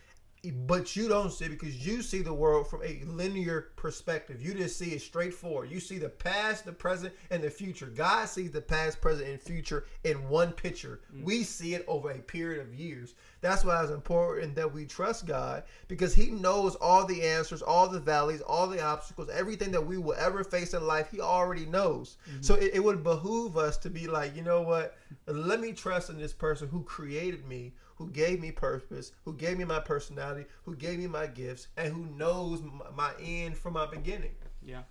But 0.51 0.97
you 0.97 1.09
don't 1.09 1.33
see 1.33 1.47
it 1.47 1.51
because 1.51 1.87
you 1.87 2.03
see 2.03 2.23
the 2.23 2.33
world 2.33 2.69
from 2.69 2.83
a 2.83 3.03
linear 3.05 3.69
perspective. 3.77 4.43
You 4.43 4.55
just 4.55 4.77
see 4.77 4.93
it 4.93 5.03
straightforward. 5.03 5.71
You 5.71 5.81
see 5.81 5.99
the 5.99 6.09
past, 6.09 6.65
the 6.65 6.73
present, 6.73 7.15
and 7.31 7.43
the 7.43 7.51
future. 7.51 7.87
God 7.87 8.27
sees 8.29 8.51
the 8.51 8.61
past, 8.61 9.01
present, 9.01 9.29
and 9.29 9.41
future 9.41 9.87
in 10.05 10.29
one 10.29 10.53
picture. 10.53 11.01
Mm. 11.15 11.25
We 11.25 11.43
see 11.43 11.75
it 11.75 11.85
over 11.89 12.11
a 12.11 12.19
period 12.19 12.61
of 12.61 12.75
years. 12.75 13.15
That's 13.41 13.65
why 13.65 13.81
it's 13.83 13.93
important 13.93 14.55
that 14.57 14.73
we 14.73 14.87
trust 14.87 15.27
God 15.27 15.65
because 15.89 16.15
He 16.15 16.27
knows 16.27 16.75
all 16.77 17.05
the 17.05 17.23
answers, 17.23 17.63
all 17.63 17.89
the 17.89 18.01
valleys, 18.01 18.41
all 18.41 18.67
the 18.67 18.83
obstacles, 18.83 19.29
everything 19.33 19.71
that 19.73 19.87
we 19.87 19.99
will 19.99 20.15
ever 20.19 20.43
face 20.43 20.75
in 20.75 20.87
life. 20.87 21.11
He 21.11 21.21
already 21.21 21.67
knows. 21.67 22.17
Mm-hmm. 22.29 22.43
So 22.43 22.55
it, 22.55 22.73
it 22.75 22.81
would 22.85 23.03
behoove 23.03 23.57
us 23.57 23.77
to 23.79 23.91
be 23.91 24.07
like, 24.07 24.35
you 24.35 24.43
know 24.43 24.63
what? 24.63 24.97
Let 25.27 25.61
me 25.61 25.73
trust 25.73 26.11
in 26.11 26.19
this 26.19 26.33
person 26.33 26.69
who 26.69 26.83
created 26.83 27.47
me, 27.47 27.73
who 27.97 28.09
gave 28.11 28.41
me 28.41 28.53
purpose, 28.53 29.13
who 29.25 29.35
gave 29.35 29.59
me 29.59 29.65
my 29.65 29.81
personality, 29.81 30.47
who 30.65 30.77
gave 30.77 30.99
me 30.99 31.07
my 31.07 31.27
gifts, 31.27 31.69
and 31.77 31.93
who 31.93 32.07
knows 32.17 32.63
my 32.95 33.11
end 33.21 33.57
from 33.57 33.75
my 33.75 33.87
beginning. 33.87 34.35
Yeah. 34.63 34.83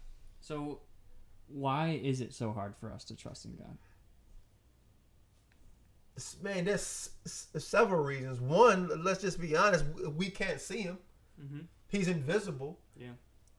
So 0.41 0.81
why 1.47 1.99
is 2.03 2.21
it 2.21 2.33
so 2.33 2.51
hard 2.51 2.75
for 2.75 2.91
us 2.91 3.03
to 3.05 3.15
trust 3.15 3.45
in 3.45 3.55
God? 3.55 3.77
Man, 6.41 6.65
there's 6.65 7.09
several 7.25 8.03
reasons. 8.03 8.39
One, 8.39 8.89
let's 9.03 9.21
just 9.21 9.39
be 9.39 9.55
honest, 9.55 9.85
we 10.15 10.29
can't 10.29 10.61
see 10.61 10.81
him. 10.81 10.97
Mm-hmm. 11.41 11.59
He's 11.89 12.07
invisible. 12.07 12.79
Yeah. 12.95 13.13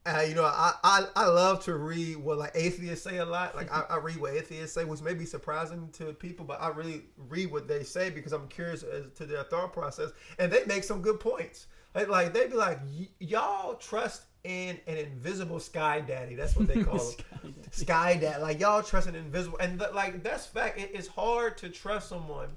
Uh, 0.07 0.21
you 0.21 0.35
know, 0.35 0.45
I, 0.45 0.73
I 0.85 1.07
I 1.17 1.27
love 1.27 1.65
to 1.65 1.75
read 1.75 2.17
what 2.17 2.39
like 2.39 2.53
atheists 2.55 3.03
say 3.05 3.19
a 3.19 3.25
lot. 3.25 3.57
Like 3.57 3.73
I, 3.73 3.85
I 3.91 3.97
read 3.99 4.19
what 4.19 4.35
atheists 4.35 4.75
say, 4.75 4.85
which 4.85 5.01
may 5.03 5.15
be 5.15 5.25
surprising 5.27 5.89
to 5.95 6.13
people, 6.13 6.45
but 6.45 6.63
I 6.63 6.69
really 6.69 7.03
read 7.29 7.51
what 7.51 7.67
they 7.67 7.83
say 7.83 8.11
because 8.11 8.33
I'm 8.33 8.47
curious 8.49 8.83
as 8.85 9.05
to 9.17 9.27
their 9.27 9.43
thought 9.45 9.73
process, 9.73 10.11
and 10.39 10.53
they 10.53 10.65
make 10.67 10.85
some 10.85 11.03
good 11.03 11.19
points. 11.19 11.67
Like, 11.95 12.09
like 12.09 12.33
they 12.35 12.47
be 12.47 12.55
like, 12.55 12.79
"Y- 12.97 13.09
y'all 13.19 13.75
trust 13.75 14.23
in 14.45 14.79
an 14.87 14.97
invisible 14.97 15.59
sky 15.59 16.01
daddy. 16.01 16.37
That's 16.37 16.55
what 16.55 16.69
they 16.69 16.83
call 16.85 16.99
him. 17.43 17.55
Sky 17.73 18.17
dad. 18.17 18.43
Like 18.43 18.61
y'all 18.61 18.83
trust 18.83 19.09
an 19.09 19.17
invisible, 19.17 19.59
and 19.59 19.79
th- 19.79 19.93
like 19.93 20.23
that's 20.23 20.47
fact. 20.47 20.79
It, 20.79 20.91
it's 20.95 21.09
hard 21.09 21.57
to 21.59 21.69
trust 21.69 22.09
someone 22.09 22.49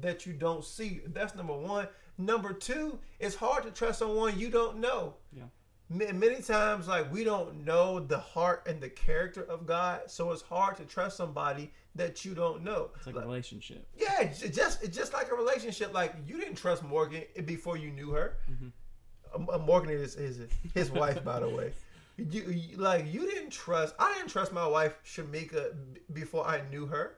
that 0.00 0.24
you 0.24 0.32
don't 0.32 0.64
see. 0.64 1.00
That's 1.06 1.34
number 1.34 1.56
one. 1.56 1.88
Number 2.18 2.52
two, 2.52 2.98
it's 3.18 3.34
hard 3.34 3.64
to 3.64 3.70
trust 3.70 3.98
someone 3.98 4.38
you 4.38 4.50
don't 4.50 4.78
know. 4.78 5.14
Yeah. 5.32 5.44
Ma- 5.88 6.12
Many 6.12 6.42
times, 6.42 6.88
like 6.88 7.10
we 7.12 7.22
don't 7.24 7.64
know 7.64 8.00
the 8.00 8.18
heart 8.18 8.66
and 8.68 8.80
the 8.80 8.88
character 8.88 9.42
of 9.44 9.66
God, 9.66 10.00
so 10.08 10.32
it's 10.32 10.42
hard 10.42 10.76
to 10.78 10.84
trust 10.84 11.16
somebody 11.16 11.72
that 11.94 12.24
you 12.24 12.34
don't 12.34 12.62
know. 12.64 12.90
It's 12.96 13.06
like 13.06 13.14
Like- 13.16 13.24
a 13.24 13.28
relationship. 13.28 13.86
yeah, 13.96 14.24
j- 14.24 14.48
just 14.48 14.82
it's 14.82 14.96
just 14.96 15.12
like 15.12 15.30
a 15.30 15.34
relationship. 15.34 15.94
Like 15.94 16.14
you 16.26 16.38
didn't 16.38 16.56
trust 16.56 16.82
Morgan 16.82 17.22
before 17.44 17.76
you 17.76 17.90
knew 17.90 18.10
her. 18.10 18.38
Mhm. 18.50 18.72
Um, 19.34 19.48
uh, 19.50 19.58
Morgan 19.58 19.90
is, 19.90 20.16
is 20.16 20.40
his 20.74 20.90
wife, 20.90 21.22
by 21.24 21.40
the 21.40 21.48
way. 21.48 21.72
you, 22.16 22.42
you 22.50 22.76
like 22.78 23.06
you 23.06 23.20
didn't 23.30 23.50
trust. 23.50 23.94
I 23.98 24.12
didn't 24.14 24.30
trust 24.30 24.52
my 24.52 24.66
wife 24.66 24.98
Shamika 25.04 25.72
b- 25.94 26.00
before 26.12 26.46
I 26.46 26.62
knew 26.68 26.86
her. 26.86 27.16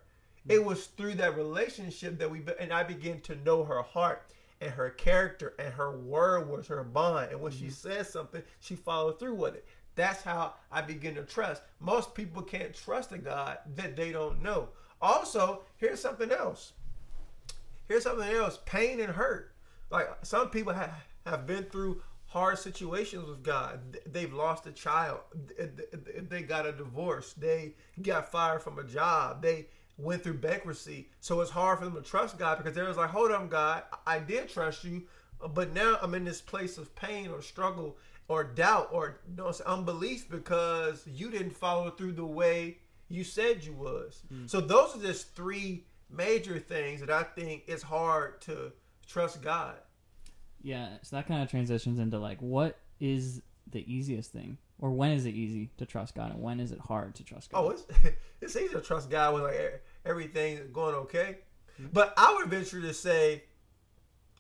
It 0.49 0.65
was 0.65 0.87
through 0.87 1.15
that 1.17 1.37
relationship 1.37 2.19
that 2.19 2.31
we 2.31 2.41
be- 2.41 2.53
and 2.59 2.73
I 2.73 2.83
began 2.83 3.21
to 3.23 3.35
know 3.37 3.65
her 3.65 3.83
heart 3.83 4.23
and 4.61 4.71
her 4.71 4.91
character 4.91 5.55
and 5.59 5.73
her 5.75 5.99
word 5.99 6.49
was 6.49 6.67
her 6.67 6.85
bond. 6.85 7.31
And 7.31 7.41
when 7.41 7.53
she 7.53 7.65
mm-hmm. 7.65 7.71
says 7.71 8.11
something, 8.11 8.43
she 8.61 8.75
followed 8.75 9.19
through 9.19 9.35
with 9.35 9.55
it. 9.55 9.67
That's 9.95 10.23
how 10.23 10.55
I 10.71 10.83
begin 10.83 11.17
to 11.17 11.23
trust. 11.23 11.63
Most 11.81 12.15
people 12.15 12.43
can't 12.43 12.75
trust 12.75 13.13
a 13.13 13.19
God 13.19 13.59
that 13.75 13.97
they 13.97 14.13
don't 14.13 14.43
know. 14.43 14.69
Also, 15.01 15.63
here's 15.77 16.01
something 16.01 16.31
else. 16.31 16.73
Here's 17.89 18.05
something 18.05 18.31
else. 18.31 18.59
Pain 18.65 19.01
and 19.01 19.13
hurt. 19.13 19.55
Like 19.91 20.09
some 20.23 20.51
people 20.51 20.73
have 20.73 20.93
have 21.27 21.47
been 21.47 21.65
through 21.65 22.03
hard 22.27 22.59
situations 22.59 23.27
with 23.27 23.43
God. 23.43 23.99
They've 24.07 24.33
lost 24.33 24.67
a 24.67 24.73
child. 24.73 25.21
Th- 25.57 25.71
th- 25.77 26.29
They 26.29 26.43
got 26.43 26.67
a 26.67 26.73
divorce. 26.73 27.33
They 27.33 27.75
got 28.03 28.31
fired 28.31 28.63
from 28.63 28.79
a 28.79 28.85
job. 28.85 29.43
They 29.43 29.67
went 29.99 30.23
through 30.23 30.35
bankruptcy. 30.35 31.11
So 31.21 31.41
it's 31.41 31.51
hard 31.51 31.79
for 31.79 31.85
them 31.85 31.95
to 31.95 32.03
trust 32.03 32.39
God 32.39 32.59
because 32.59 32.75
they're 32.75 32.93
like, 32.93 33.11
hold 33.11 33.33
on, 33.33 33.49
God, 33.49 33.83
I 34.07 34.21
did 34.21 34.49
trust 34.49 34.85
you, 34.85 35.03
but 35.53 35.75
now 35.75 35.99
I'm 36.01 36.15
in 36.15 36.25
this 36.25 36.41
place 36.41 36.79
of 36.79 36.95
pain 36.95 37.29
or 37.29 37.43
struggle 37.43 37.99
or 38.29 38.45
doubt 38.45 38.89
or 38.93 39.19
you 39.29 39.37
know, 39.37 39.53
unbelief 39.67 40.31
because 40.31 41.05
you 41.07 41.31
didn't 41.31 41.57
follow 41.57 41.91
through 41.91 42.13
the 42.13 42.25
way 42.25 42.79
you 43.09 43.25
said 43.25 43.65
you 43.65 43.73
was. 43.73 44.23
Hmm. 44.29 44.47
So 44.47 44.61
those 44.61 44.97
are 44.97 45.01
just 45.01 45.35
three 45.35 45.85
major 46.11 46.59
things 46.59 47.01
that 47.01 47.11
I 47.11 47.23
think 47.23 47.65
it's 47.67 47.83
hard 47.83 48.41
to 48.43 48.73
trust 49.07 49.43
God. 49.43 49.77
Yeah, 50.63 50.89
so 51.03 51.17
that 51.17 51.27
kind 51.27 51.43
of 51.43 51.51
transitions 51.51 51.99
into 51.99 52.19
like 52.19 52.41
what 52.41 52.79
is 53.01 53.43
the 53.71 53.91
easiest 53.93 54.33
thing, 54.33 54.59
or 54.79 54.91
when 54.91 55.13
is 55.13 55.25
it 55.25 55.35
easy 55.35 55.71
to 55.79 55.87
trust 55.87 56.15
God, 56.15 56.33
and 56.33 56.43
when 56.43 56.61
is 56.61 56.73
it 56.73 56.81
hard 56.81 57.15
to 57.17 57.25
trust 57.25 57.53
God? 57.53 57.65
Oh, 57.65 57.71
it's 57.71 57.85
it's 58.41 58.57
easy 58.57 58.75
to 58.75 58.81
trust 58.81 59.09
God 59.09 59.35
when 59.35 59.45
like 59.45 59.83
everything 60.09 60.59
going 60.73 60.95
okay. 60.95 61.39
But 61.93 62.13
I 62.17 62.35
would 62.35 62.51
venture 62.51 62.81
to 62.81 62.93
say 62.93 63.45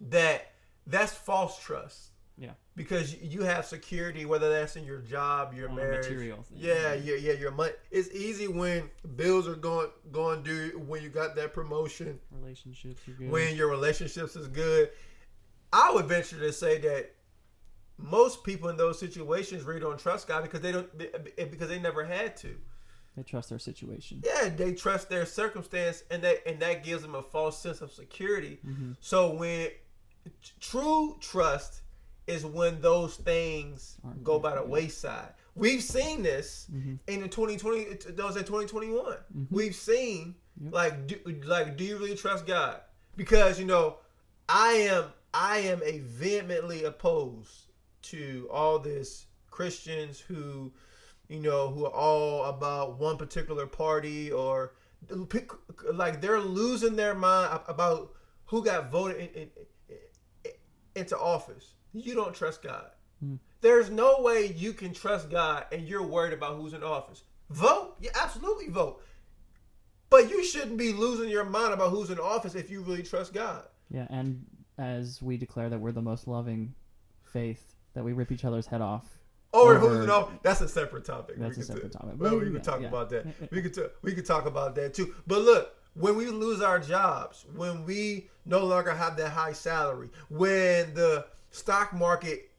that 0.01 0.53
that's 0.87 1.13
false 1.13 1.59
trust 1.61 2.09
yeah, 2.37 2.51
because 2.77 3.21
you 3.21 3.43
have 3.43 3.67
security, 3.67 4.25
whether 4.25 4.49
that's 4.49 4.77
in 4.77 4.85
your 4.85 5.01
job, 5.01 5.55
your 5.55 5.69
On 5.69 5.75
marriage, 5.77 6.07
material 6.07 6.43
thing. 6.43 6.59
yeah, 6.61 6.95
mm-hmm. 6.95 7.09
yeah, 7.09 7.15
yeah, 7.17 7.33
your 7.33 7.51
money. 7.51 7.73
It's 7.91 8.11
easy 8.13 8.47
when 8.47 8.89
bills 9.17 9.49
are 9.49 9.57
going 9.57 9.89
going 10.13 10.45
due, 10.45 10.81
when 10.87 11.03
you 11.03 11.09
got 11.09 11.35
that 11.35 11.53
promotion, 11.53 12.19
relationships 12.31 13.07
are 13.09 13.13
good. 13.13 13.31
when 13.31 13.57
your 13.57 13.69
relationships 13.69 14.37
is 14.37 14.47
good. 14.47 14.91
I 15.73 15.93
would 15.93 16.07
venture 16.07 16.39
to 16.39 16.53
say 16.53 16.79
that 16.79 17.11
most 17.99 18.45
people 18.45 18.69
in 18.69 18.77
those 18.77 18.99
situations 19.01 19.65
really 19.65 19.81
don't 19.81 19.99
trust 19.99 20.29
God 20.29 20.43
because 20.45 20.61
they 20.61 20.71
don't 20.71 20.89
because 20.97 21.69
they 21.69 21.81
never 21.81 22.05
had 22.05 22.37
to. 22.39 22.57
They 23.19 23.25
trust 23.25 23.49
their 23.51 23.59
situation. 23.59 24.23
Yeah, 24.25 24.49
they 24.49 24.73
trust 24.73 25.09
their 25.11 25.27
circumstance, 25.27 26.05
and 26.11 26.23
that 26.23 26.47
and 26.47 26.61
that 26.61 26.85
gives 26.85 27.03
them 27.03 27.15
a 27.15 27.23
false 27.23 27.61
sense 27.61 27.81
of 27.81 27.93
security. 27.93 28.61
Mm-hmm. 28.67 28.93
So 29.01 29.35
when 29.35 29.69
true 30.61 31.17
trust 31.21 31.83
is 32.27 32.45
when 32.45 32.81
those 32.81 33.17
things 33.17 33.97
Aren't 34.05 34.23
go 34.23 34.39
by 34.39 34.55
the 34.55 34.63
wayside. 34.65 35.33
We've 35.55 35.83
seen 35.83 36.23
this 36.23 36.67
Mhm. 36.71 36.99
in 37.07 37.21
the 37.23 37.29
2020. 37.29 37.81
it- 37.81 38.17
That 38.17 38.25
was 38.27 38.37
in 38.37 38.45
2021. 38.45 39.17
Mhm. 39.35 39.47
We've 39.51 39.75
seen 39.75 40.37
Yep. 40.63 40.73
like 40.73 41.07
do, 41.07 41.17
like 41.45 41.77
do 41.77 41.85
you 41.85 41.97
really 41.97 42.15
trust 42.17 42.47
God? 42.47 42.81
Because 43.17 43.59
you 43.59 43.65
know, 43.67 43.99
I 44.49 44.73
am 44.73 45.13
I 45.35 45.59
am 45.59 45.83
a 45.83 45.99
vehemently 46.01 46.85
opposed 46.85 47.67
to 48.03 48.49
all 48.51 48.79
this 48.79 49.27
Christians 49.51 50.21
who 50.21 50.73
you 51.29 51.41
know 51.41 51.71
who 51.71 51.85
are 51.85 51.93
all 51.93 52.45
about 52.45 52.99
one 52.99 53.17
particular 53.17 53.67
party 53.67 54.33
or 54.33 54.73
pick, 55.29 55.51
like 55.93 56.21
they're 56.21 56.41
losing 56.41 56.97
their 56.97 57.15
mind 57.15 57.61
about 57.69 58.13
who 58.47 58.65
got 58.65 58.91
voted 58.91 59.19
in, 59.19 59.43
in, 59.43 59.51
in, 60.45 60.53
into 60.95 61.19
office. 61.19 61.75
You 61.93 62.15
don't 62.15 62.35
trust 62.35 62.63
God. 62.63 62.91
Hmm. 63.21 63.37
There's 63.61 63.91
no 63.91 64.21
way 64.21 64.55
you 64.57 64.73
can 64.73 64.95
trust 64.95 65.31
God 65.31 65.67
and 65.73 65.87
you're 65.87 66.07
worried 66.07 66.33
about 66.33 66.57
who's 66.57 66.73
in 66.73 66.83
office. 66.83 67.25
Vote, 67.51 67.97
yeah, 68.01 68.11
absolutely 68.21 68.69
vote. 68.69 69.03
But 70.11 70.31
you 70.31 70.45
shouldn't 70.45 70.79
be 70.79 70.93
losing 70.93 71.29
your 71.29 71.45
mind 71.45 71.75
about 71.75 71.91
who's 71.91 72.11
in 72.11 72.19
office 72.19 72.55
if 72.55 72.71
you 72.71 72.83
really 72.83 73.03
trust 73.03 73.35
God. 73.35 73.65
Yeah, 73.91 74.07
and 74.11 74.45
as 74.79 75.21
we 75.21 75.37
declare 75.37 75.69
that 75.69 75.79
we're 75.79 75.93
the 75.93 76.03
most 76.03 76.27
loving 76.27 76.75
faith, 77.25 77.75
that 77.95 78.05
we 78.05 78.13
rip 78.13 78.33
each 78.33 78.45
other's 78.45 78.67
head 78.67 78.81
off. 78.81 79.18
Or 79.53 79.75
Over- 79.77 79.89
who's 79.89 80.05
in 80.05 80.11
office. 80.11 80.39
That's 80.43 80.61
a 80.61 80.69
separate 80.69 81.05
topic. 81.07 81.37
That's 81.39 81.57
We 81.57 81.63
a 81.63 81.67
could 81.67 81.67
separate 81.67 81.93
t- 81.93 81.99
topic. 81.99 82.15
Well, 82.19 82.39
we 82.39 82.47
Yeah, 82.47 82.53
could 82.53 82.65
talk 82.65 82.81
yeah. 82.83 82.89
about 82.89 83.09
that. 83.11 83.27
We 83.51 83.63
could 83.63 83.75
t- 83.75 83.87
we 84.03 84.13
could 84.15 84.27
talk 84.27 84.47
about 84.47 84.75
that 84.75 84.93
too. 84.95 85.15
But 85.27 85.41
look, 85.41 85.75
when 85.95 86.17
we 86.17 86.27
lose 86.27 86.61
our 86.61 86.79
jobs, 86.79 87.47
when 87.57 87.85
we 87.85 88.29
no 88.45 88.65
longer 88.65 88.93
have 88.95 89.17
that 89.17 89.31
high 89.31 89.55
salary, 89.55 90.11
when 90.29 90.93
the 90.95 91.27
stock 91.51 91.93
market 91.95 92.51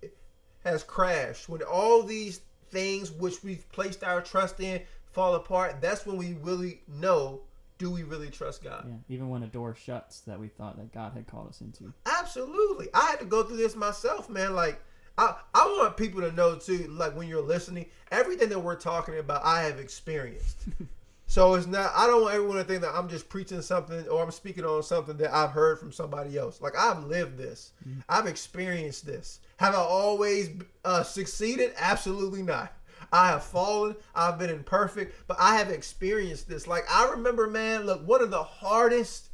has 0.63 0.83
crashed, 0.83 1.47
when 1.47 1.61
all 1.61 2.01
these 2.03 2.41
things 2.71 3.11
which 3.11 3.43
we've 3.43 3.69
placed 3.71 4.03
our 4.03 4.21
trust 4.21 4.59
in 4.59 4.81
fall 5.11 5.35
apart, 5.35 5.81
that's 5.81 6.05
when 6.07 6.17
we 6.17 6.33
really 6.41 6.81
know 6.87 7.41
do 7.77 7.89
we 7.89 8.03
really 8.03 8.29
trust 8.29 8.61
God? 8.63 8.83
Yeah, 8.87 9.15
even 9.15 9.29
when 9.29 9.41
a 9.43 9.47
door 9.47 9.73
shuts 9.73 10.19
that 10.21 10.37
we 10.37 10.49
thought 10.49 10.75
that 10.77 10.91
God 10.91 11.13
had 11.13 11.27
called 11.27 11.47
us 11.47 11.61
into. 11.61 11.93
Absolutely. 12.05 12.87
I 12.93 13.05
had 13.11 13.19
to 13.19 13.25
go 13.25 13.41
through 13.43 13.55
this 13.57 13.75
myself, 13.75 14.27
man. 14.29 14.53
Like 14.53 14.81
I, 15.19 15.35
I 15.53 15.65
want 15.77 15.97
people 15.97 16.21
to 16.21 16.31
know 16.31 16.55
too, 16.55 16.87
like 16.91 17.13
when 17.13 17.27
you're 17.27 17.41
listening, 17.41 17.87
everything 18.09 18.47
that 18.49 18.59
we're 18.59 18.75
talking 18.75 19.17
about, 19.17 19.43
I 19.43 19.63
have 19.63 19.77
experienced. 19.77 20.59
so 21.27 21.55
it's 21.55 21.67
not 21.67 21.91
I 21.93 22.07
don't 22.07 22.21
want 22.21 22.35
everyone 22.35 22.55
to 22.55 22.63
think 22.63 22.81
that 22.83 22.95
I'm 22.95 23.09
just 23.09 23.27
preaching 23.27 23.61
something 23.61 24.07
or 24.07 24.23
I'm 24.23 24.31
speaking 24.31 24.63
on 24.63 24.81
something 24.81 25.17
that 25.17 25.35
I've 25.35 25.51
heard 25.51 25.77
from 25.77 25.91
somebody 25.91 26.37
else. 26.37 26.61
Like 26.61 26.77
I've 26.77 27.03
lived 27.03 27.37
this. 27.37 27.73
I've 28.07 28.27
experienced 28.27 29.05
this. 29.05 29.41
Have 29.57 29.75
I 29.75 29.79
always 29.79 30.51
uh, 30.85 31.03
succeeded? 31.03 31.73
Absolutely 31.77 32.41
not. 32.41 32.71
I 33.11 33.27
have 33.27 33.43
fallen. 33.43 33.97
I've 34.15 34.39
been 34.39 34.49
imperfect, 34.49 35.27
but 35.27 35.35
I 35.37 35.57
have 35.57 35.69
experienced 35.69 36.47
this. 36.47 36.65
Like 36.65 36.85
I 36.89 37.09
remember, 37.11 37.47
man. 37.47 37.85
Look, 37.85 38.07
one 38.07 38.21
of 38.21 38.31
the 38.31 38.43
hardest 38.43 39.31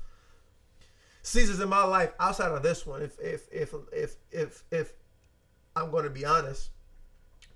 seasons 1.22 1.60
in 1.60 1.70
my 1.70 1.84
life 1.84 2.12
outside 2.20 2.52
of 2.52 2.64
this 2.64 2.88
one, 2.88 3.04
if 3.04 3.20
if 3.20 3.48
if 3.52 3.74
if 3.92 4.16
if 4.32 4.64
if 4.72 4.94
I'm 5.76 5.92
going 5.92 6.06
to 6.06 6.10
be 6.10 6.26
honest, 6.26 6.70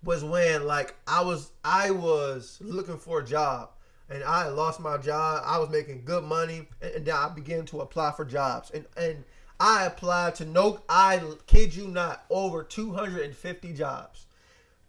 was 0.04 0.24
when 0.24 0.66
like 0.66 0.96
I 1.08 1.22
was 1.22 1.52
I 1.64 1.92
was 1.92 2.58
looking 2.62 2.98
for 2.98 3.20
a 3.20 3.26
job 3.26 3.70
and 4.10 4.24
I 4.24 4.48
lost 4.48 4.80
my 4.80 4.98
job. 4.98 5.44
I 5.46 5.58
was 5.58 5.70
making 5.70 6.04
good 6.04 6.24
money, 6.24 6.68
and, 6.82 6.96
and 6.96 7.10
I 7.10 7.30
began 7.30 7.66
to 7.68 7.82
apply 7.82 8.12
for 8.12 8.26
jobs, 8.26 8.72
and 8.72 8.86
and 8.98 9.24
I 9.60 9.86
applied 9.86 10.36
to 10.36 10.46
no, 10.46 10.82
I 10.90 11.22
kid 11.46 11.76
you 11.76 11.88
not, 11.88 12.26
over 12.30 12.64
250 12.64 13.74
jobs, 13.74 14.26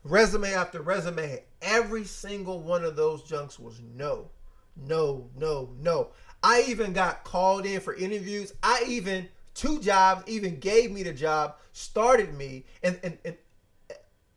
resume 0.05 0.53
after 0.53 0.81
resume. 0.81 1.43
Every 1.63 2.05
single 2.05 2.61
one 2.61 2.85
of 2.85 2.97
those 2.97 3.23
junks 3.23 3.59
was 3.59 3.81
no, 3.95 4.31
no, 4.77 5.29
no, 5.37 5.71
no. 5.81 6.09
I 6.43 6.65
even 6.69 6.93
got 6.93 7.25
called 7.25 7.67
in 7.67 7.81
for 7.81 7.95
interviews. 7.95 8.55
I 8.63 8.83
even 8.89 9.29
two 9.61 9.79
jobs 9.79 10.23
even 10.27 10.59
gave 10.59 10.91
me 10.91 11.03
the 11.03 11.13
job, 11.13 11.57
started 11.73 12.35
me, 12.35 12.65
and 12.83 12.99
and 13.03 13.19
and, 13.27 13.37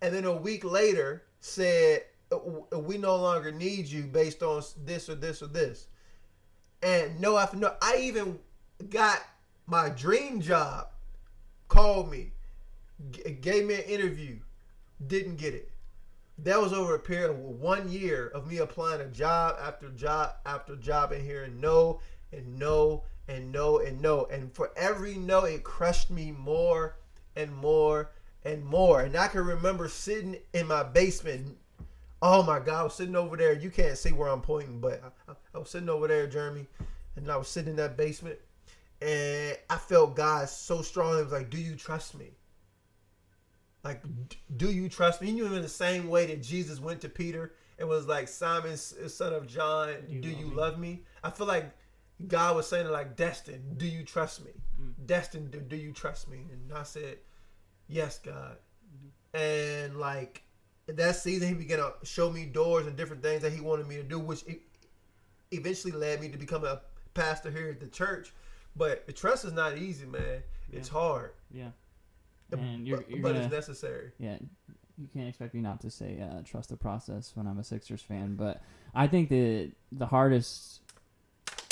and 0.02 0.14
then 0.14 0.26
a 0.26 0.34
week 0.34 0.66
later 0.66 1.24
said 1.40 2.04
"Uh, 2.30 2.78
we 2.78 2.98
no 2.98 3.16
longer 3.16 3.50
need 3.50 3.88
you 3.88 4.04
based 4.04 4.44
on 4.44 4.62
this 4.84 5.08
or 5.08 5.16
this 5.16 5.42
or 5.42 5.48
this. 5.48 5.88
And 6.82 7.22
no 7.22 7.38
after 7.38 7.56
no, 7.56 7.74
I 7.82 8.00
even 8.02 8.38
got 8.90 9.22
my 9.66 9.88
dream 9.88 10.42
job. 10.42 10.88
Called 11.70 12.12
me, 12.12 12.34
g- 13.12 13.32
gave 13.32 13.66
me 13.66 13.76
an 13.76 13.84
interview, 13.84 14.40
didn't 15.08 15.38
get 15.38 15.54
it. 15.54 15.72
That 16.40 16.62
was 16.62 16.74
over 16.74 16.96
a 16.96 17.00
period 17.00 17.32
of 17.32 17.38
one 17.40 17.90
year 17.90 18.28
of 18.28 18.46
me 18.52 18.58
applying 18.58 19.00
a 19.00 19.08
job 19.08 19.56
after 19.62 19.88
job 19.90 20.36
after 20.46 20.76
job 20.76 21.14
and 21.14 21.24
hearing 21.24 21.62
no 21.62 22.02
and 22.34 22.60
no 22.60 23.04
and 23.34 23.52
no 23.52 23.80
and 23.80 24.02
no. 24.02 24.26
And 24.26 24.54
for 24.54 24.72
every 24.76 25.16
no, 25.16 25.46
it 25.46 25.64
crushed 25.64 26.10
me 26.12 26.32
more 26.32 26.96
and 27.36 27.54
more 27.56 28.12
and 28.46 28.64
more. 28.64 29.02
And 29.02 29.16
I 29.16 29.28
can 29.28 29.46
remember 29.46 29.88
sitting 29.90 30.38
in 30.54 30.68
my 30.68 30.84
basement. 30.84 31.58
Oh 32.22 32.44
my 32.44 32.60
God, 32.60 32.80
I 32.80 32.84
was 32.84 32.96
sitting 32.96 33.16
over 33.16 33.36
there. 33.36 33.54
You 33.54 33.70
can't 33.70 33.98
see 33.98 34.12
where 34.14 34.30
I'm 34.30 34.42
pointing, 34.42 34.80
but 34.80 35.02
I, 35.28 35.34
I- 35.54 35.58
was 35.58 35.70
sitting 35.70 35.90
over 35.90 36.08
there, 36.08 36.26
Jeremy, 36.28 36.68
and 37.16 37.30
I 37.30 37.36
was 37.38 37.48
sitting 37.50 37.72
in 37.72 37.76
that 37.78 37.98
basement. 37.98 38.38
And 39.02 39.58
I 39.70 39.78
felt 39.78 40.16
God 40.16 40.48
so 40.48 40.82
strong. 40.82 41.18
It 41.20 41.24
was 41.24 41.34
like, 41.34 41.50
Do 41.50 41.58
you 41.58 41.76
trust 41.76 42.16
me? 42.18 42.32
Like, 43.84 44.02
do 44.56 44.72
you 44.72 44.88
trust 44.88 45.22
me? 45.22 45.30
You 45.32 45.50
know, 45.50 45.56
in 45.56 45.62
the 45.62 45.68
same 45.68 46.08
way 46.08 46.26
that 46.28 46.42
Jesus 46.42 46.80
went 46.80 47.02
to 47.02 47.10
Peter 47.10 47.54
and 47.78 47.90
was 47.90 48.08
like, 48.08 48.30
Simon, 48.30 48.78
son 48.78 49.34
of 49.34 49.46
John, 49.46 49.94
Do 50.08 50.14
you 50.14 50.22
do 50.22 50.30
love 50.30 50.40
you 50.40 50.46
me?" 50.48 50.56
love 50.56 50.80
me? 50.80 51.02
I 51.24 51.30
feel 51.32 51.48
like 51.48 51.70
God 52.28 52.56
was 52.56 52.68
saying, 52.68 52.88
like, 52.90 53.16
Destin, 53.16 53.76
do 53.78 53.86
you 53.86 54.04
trust 54.04 54.46
me? 54.46 54.52
Mm. 54.80 54.94
Destin, 55.06 55.50
do, 55.50 55.60
do 55.60 55.76
you 55.76 55.92
trust 55.92 56.30
me? 56.30 56.46
And 56.52 56.72
I 56.74 56.84
said, 56.84 57.18
Yes, 57.88 58.20
God. 58.20 58.58
Mm-hmm. 58.96 59.38
And 59.38 59.98
like, 59.98 60.44
that 60.88 61.16
season, 61.16 61.50
he 61.50 61.54
began 61.54 61.80
to 61.80 61.94
show 62.04 62.30
me 62.30 62.46
doors 62.46 62.88
and 62.88 62.96
different 62.96 63.24
things 63.24 63.42
that 63.42 63.52
he 63.52 63.62
wanted 63.62 63.88
me 63.88 63.96
to 63.98 64.04
do, 64.04 64.20
which 64.20 64.44
eventually 65.52 65.94
led 65.94 66.22
me 66.22 66.30
to 66.30 66.38
become 66.38 66.64
a 66.66 66.82
pastor 67.14 67.52
here 67.52 67.70
at 67.70 67.80
the 67.80 67.88
church. 67.88 68.34
But 68.76 69.06
the 69.06 69.14
trust 69.14 69.46
is 69.46 69.54
not 69.54 69.78
easy, 69.78 70.06
man. 70.06 70.44
It's 70.72 70.90
hard, 70.90 71.32
Yeah. 71.54 71.70
And 72.52 72.88
you're, 72.88 72.98
but, 72.98 73.10
you're 73.10 73.20
but 73.22 73.34
gonna, 73.34 73.46
it's 73.46 73.54
necessary. 73.54 74.12
yeah, 74.20 74.38
you 74.98 75.08
can't 75.14 75.28
expect 75.28 75.54
me 75.56 75.62
not 75.62 75.82
to 75.82 75.90
say 75.90 76.20
uh, 76.22 76.42
trust 76.44 76.70
the 76.70 76.78
process 76.78 77.32
when 77.36 77.48
I'm 77.48 77.58
a 77.58 77.64
Sixers 77.64 78.02
fan, 78.02 78.36
but 78.36 78.62
I 78.94 79.08
think 79.08 79.30
the 79.30 79.72
the 79.92 80.06
hardest 80.06 80.82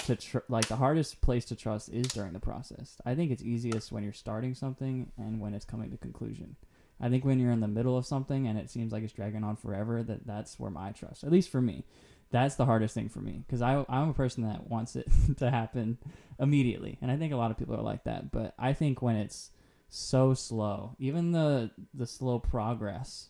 to 0.05 0.15
tr- 0.15 0.39
like 0.49 0.67
the 0.67 0.75
hardest 0.75 1.21
place 1.21 1.45
to 1.45 1.55
trust 1.55 1.89
is 1.89 2.07
during 2.07 2.33
the 2.33 2.39
process. 2.39 2.97
I 3.05 3.15
think 3.15 3.31
it's 3.31 3.43
easiest 3.43 3.91
when 3.91 4.03
you're 4.03 4.13
starting 4.13 4.55
something 4.55 5.11
and 5.17 5.39
when 5.39 5.53
it's 5.53 5.65
coming 5.65 5.91
to 5.91 5.97
conclusion. 5.97 6.55
I 6.99 7.09
think 7.09 7.25
when 7.25 7.39
you're 7.39 7.51
in 7.51 7.61
the 7.61 7.67
middle 7.67 7.97
of 7.97 8.05
something 8.05 8.47
and 8.47 8.59
it 8.59 8.69
seems 8.69 8.91
like 8.91 9.03
it's 9.03 9.13
dragging 9.13 9.43
on 9.43 9.55
forever, 9.55 10.03
that 10.03 10.27
that's 10.27 10.59
where 10.59 10.69
my 10.69 10.91
trust, 10.91 11.23
at 11.23 11.31
least 11.31 11.49
for 11.49 11.61
me, 11.61 11.83
that's 12.29 12.55
the 12.55 12.65
hardest 12.65 12.93
thing 12.93 13.09
for 13.09 13.19
me 13.19 13.43
because 13.45 13.61
I 13.61 13.83
I'm 13.89 14.09
a 14.09 14.13
person 14.13 14.43
that 14.43 14.69
wants 14.69 14.95
it 14.95 15.07
to 15.37 15.49
happen 15.49 15.97
immediately, 16.39 16.97
and 17.01 17.11
I 17.11 17.17
think 17.17 17.33
a 17.33 17.37
lot 17.37 17.51
of 17.51 17.57
people 17.57 17.75
are 17.75 17.81
like 17.81 18.05
that. 18.05 18.31
But 18.31 18.53
I 18.57 18.73
think 18.73 19.01
when 19.01 19.17
it's 19.17 19.49
so 19.89 20.33
slow, 20.33 20.95
even 20.97 21.31
the 21.31 21.71
the 21.93 22.07
slow 22.07 22.39
progress 22.39 23.29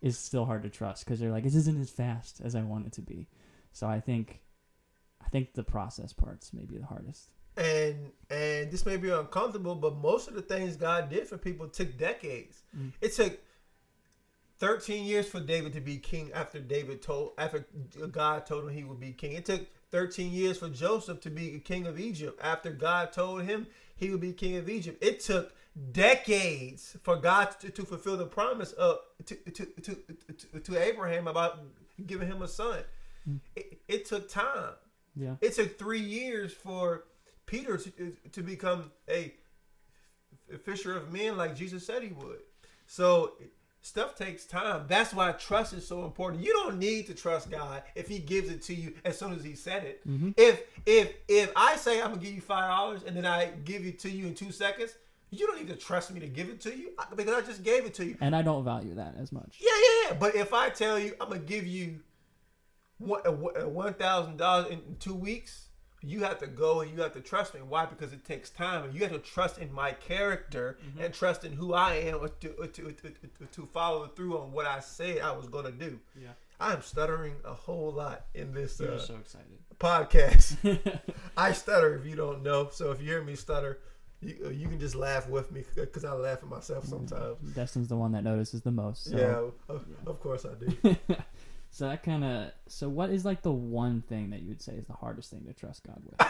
is 0.00 0.18
still 0.18 0.44
hard 0.44 0.62
to 0.62 0.70
trust 0.70 1.04
because 1.04 1.18
they're 1.18 1.32
like, 1.32 1.44
this 1.44 1.56
isn't 1.56 1.80
as 1.80 1.90
fast 1.90 2.40
as 2.42 2.54
I 2.54 2.62
want 2.62 2.86
it 2.86 2.92
to 2.92 3.02
be. 3.02 3.26
So 3.72 3.86
I 3.86 4.00
think, 4.00 4.40
I 5.24 5.28
think 5.30 5.54
the 5.54 5.62
process 5.62 6.12
parts 6.12 6.52
may 6.52 6.64
be 6.64 6.78
the 6.78 6.86
hardest. 6.86 7.30
and 7.56 8.12
and 8.30 8.70
this 8.70 8.86
may 8.86 8.96
be 8.96 9.10
uncomfortable, 9.10 9.74
but 9.74 9.96
most 9.96 10.28
of 10.28 10.34
the 10.34 10.42
things 10.42 10.76
God 10.76 11.10
did 11.10 11.26
for 11.26 11.36
people 11.36 11.68
took 11.68 11.98
decades. 11.98 12.62
Mm. 12.76 12.92
It 13.00 13.12
took 13.14 13.38
13 14.58 15.04
years 15.04 15.28
for 15.28 15.40
David 15.40 15.72
to 15.74 15.80
be 15.80 15.98
king 15.98 16.30
after 16.34 16.60
David 16.60 17.02
told 17.02 17.32
after 17.38 17.66
God 18.10 18.46
told 18.46 18.64
him 18.64 18.70
he 18.70 18.84
would 18.84 19.00
be 19.00 19.12
king. 19.12 19.32
It 19.32 19.44
took 19.44 19.66
13 19.90 20.32
years 20.32 20.58
for 20.58 20.68
Joseph 20.68 21.20
to 21.22 21.30
be 21.30 21.58
king 21.60 21.86
of 21.86 21.98
Egypt 21.98 22.38
after 22.42 22.70
God 22.70 23.12
told 23.12 23.42
him 23.42 23.66
he 23.96 24.10
would 24.10 24.20
be 24.20 24.32
king 24.32 24.56
of 24.56 24.68
Egypt. 24.68 25.02
It 25.02 25.20
took 25.20 25.52
decades 25.92 26.96
for 27.02 27.16
God 27.16 27.58
to, 27.60 27.70
to 27.70 27.84
fulfill 27.84 28.16
the 28.16 28.26
promise 28.26 28.72
of 28.72 28.98
to, 29.26 29.34
to, 29.34 29.66
to, 29.66 29.96
to, 30.52 30.60
to 30.60 30.82
Abraham 30.82 31.28
about 31.28 31.60
giving 32.06 32.28
him 32.28 32.42
a 32.42 32.48
son. 32.48 32.80
Mm. 33.28 33.40
It, 33.56 33.78
it 33.88 34.04
took 34.04 34.28
time. 34.28 34.74
Yeah. 35.18 35.34
It 35.40 35.54
took 35.54 35.78
three 35.78 36.00
years 36.00 36.52
for 36.52 37.04
Peter 37.46 37.76
to, 37.76 38.12
to 38.32 38.42
become 38.42 38.92
a 39.10 39.34
fisher 40.64 40.96
of 40.96 41.12
men 41.12 41.36
like 41.36 41.56
Jesus 41.56 41.86
said 41.86 42.02
he 42.02 42.10
would. 42.12 42.40
So 42.86 43.32
stuff 43.80 44.16
takes 44.16 44.44
time. 44.44 44.84
That's 44.88 45.12
why 45.12 45.32
trust 45.32 45.72
is 45.72 45.86
so 45.86 46.04
important. 46.04 46.42
You 46.42 46.52
don't 46.52 46.78
need 46.78 47.06
to 47.06 47.14
trust 47.14 47.50
God 47.50 47.82
if 47.94 48.08
He 48.08 48.18
gives 48.18 48.50
it 48.50 48.62
to 48.62 48.74
you 48.74 48.94
as 49.04 49.18
soon 49.18 49.32
as 49.32 49.44
He 49.44 49.54
said 49.54 49.84
it. 49.84 50.06
Mhm. 50.08 50.34
If 50.36 50.62
if 50.86 51.14
if 51.28 51.52
I 51.56 51.76
say 51.76 52.00
I'm 52.00 52.10
gonna 52.10 52.22
give 52.22 52.34
you 52.34 52.40
five 52.40 52.70
dollars 52.70 53.02
and 53.06 53.16
then 53.16 53.26
I 53.26 53.46
give 53.64 53.84
it 53.84 53.98
to 54.00 54.10
you 54.10 54.26
in 54.26 54.34
two 54.34 54.52
seconds, 54.52 54.94
you 55.30 55.46
don't 55.46 55.58
need 55.58 55.68
to 55.68 55.76
trust 55.76 56.12
me 56.12 56.20
to 56.20 56.28
give 56.28 56.48
it 56.48 56.60
to 56.62 56.76
you 56.76 56.90
because 57.14 57.34
I 57.34 57.46
just 57.46 57.62
gave 57.62 57.84
it 57.84 57.94
to 57.94 58.04
you. 58.06 58.16
And 58.20 58.34
I 58.34 58.42
don't 58.42 58.64
value 58.64 58.94
that 58.94 59.14
as 59.18 59.32
much. 59.32 59.58
Yeah, 59.60 59.70
yeah, 59.70 60.10
yeah. 60.10 60.16
But 60.18 60.34
if 60.34 60.52
I 60.52 60.70
tell 60.70 60.98
you 60.98 61.14
I'm 61.20 61.28
gonna 61.28 61.40
give 61.40 61.66
you 61.66 62.00
one 62.98 63.20
one 63.20 63.94
thousand 63.94 64.36
dollars 64.36 64.70
in 64.70 64.96
two 64.98 65.14
weeks, 65.14 65.68
you 66.02 66.20
have 66.20 66.38
to 66.38 66.46
go 66.46 66.80
and 66.80 66.90
you 66.90 67.00
have 67.02 67.12
to 67.14 67.20
trust 67.20 67.54
me. 67.54 67.60
Why? 67.60 67.86
Because 67.86 68.12
it 68.12 68.24
takes 68.24 68.50
time, 68.50 68.84
and 68.84 68.94
you 68.94 69.00
have 69.00 69.12
to 69.12 69.18
trust 69.18 69.58
in 69.58 69.72
my 69.72 69.92
character 69.92 70.78
and 70.98 71.12
trust 71.12 71.44
in 71.44 71.52
who 71.52 71.74
I 71.74 71.94
am 71.94 72.20
to 72.20 72.48
to, 72.48 72.66
to, 72.66 72.92
to, 72.92 73.12
to 73.52 73.66
follow 73.66 74.06
through 74.06 74.38
on 74.38 74.52
what 74.52 74.66
I 74.66 74.80
said 74.80 75.20
I 75.20 75.32
was 75.32 75.48
gonna 75.48 75.72
do. 75.72 75.98
Yeah. 76.20 76.30
I'm 76.60 76.82
stuttering 76.82 77.34
a 77.44 77.54
whole 77.54 77.92
lot 77.92 78.24
in 78.34 78.52
this 78.52 78.80
uh, 78.80 78.98
so 78.98 79.14
excited. 79.14 79.46
podcast. 79.78 81.00
I 81.36 81.52
stutter 81.52 81.96
if 81.96 82.04
you 82.04 82.16
don't 82.16 82.42
know. 82.42 82.68
So 82.72 82.90
if 82.90 83.00
you 83.00 83.06
hear 83.06 83.22
me 83.22 83.36
stutter, 83.36 83.78
you, 84.20 84.36
uh, 84.46 84.48
you 84.48 84.66
can 84.66 84.80
just 84.80 84.96
laugh 84.96 85.28
with 85.28 85.52
me 85.52 85.62
because 85.76 86.04
I 86.04 86.12
laugh 86.12 86.38
at 86.42 86.48
myself 86.48 86.86
sometimes. 86.86 87.36
Destin's 87.54 87.86
the 87.86 87.96
one 87.96 88.10
that 88.12 88.24
notices 88.24 88.62
the 88.62 88.72
most. 88.72 89.04
So. 89.04 89.16
Yeah, 89.16 89.74
of, 89.74 89.84
of 90.06 90.20
course 90.20 90.44
I 90.44 90.54
do. 90.54 90.96
so 91.70 91.88
that 91.88 92.02
kind 92.02 92.24
of. 92.24 92.52
So 92.66 92.88
what 92.88 93.10
is 93.10 93.24
like 93.24 93.42
the 93.42 93.52
one 93.52 94.02
thing 94.02 94.30
that 94.30 94.40
you 94.40 94.48
would 94.48 94.62
say 94.62 94.72
is 94.72 94.86
the 94.86 94.94
hardest 94.94 95.30
thing 95.30 95.44
to 95.46 95.52
trust 95.52 95.86
God 95.86 96.00
with? 96.04 96.28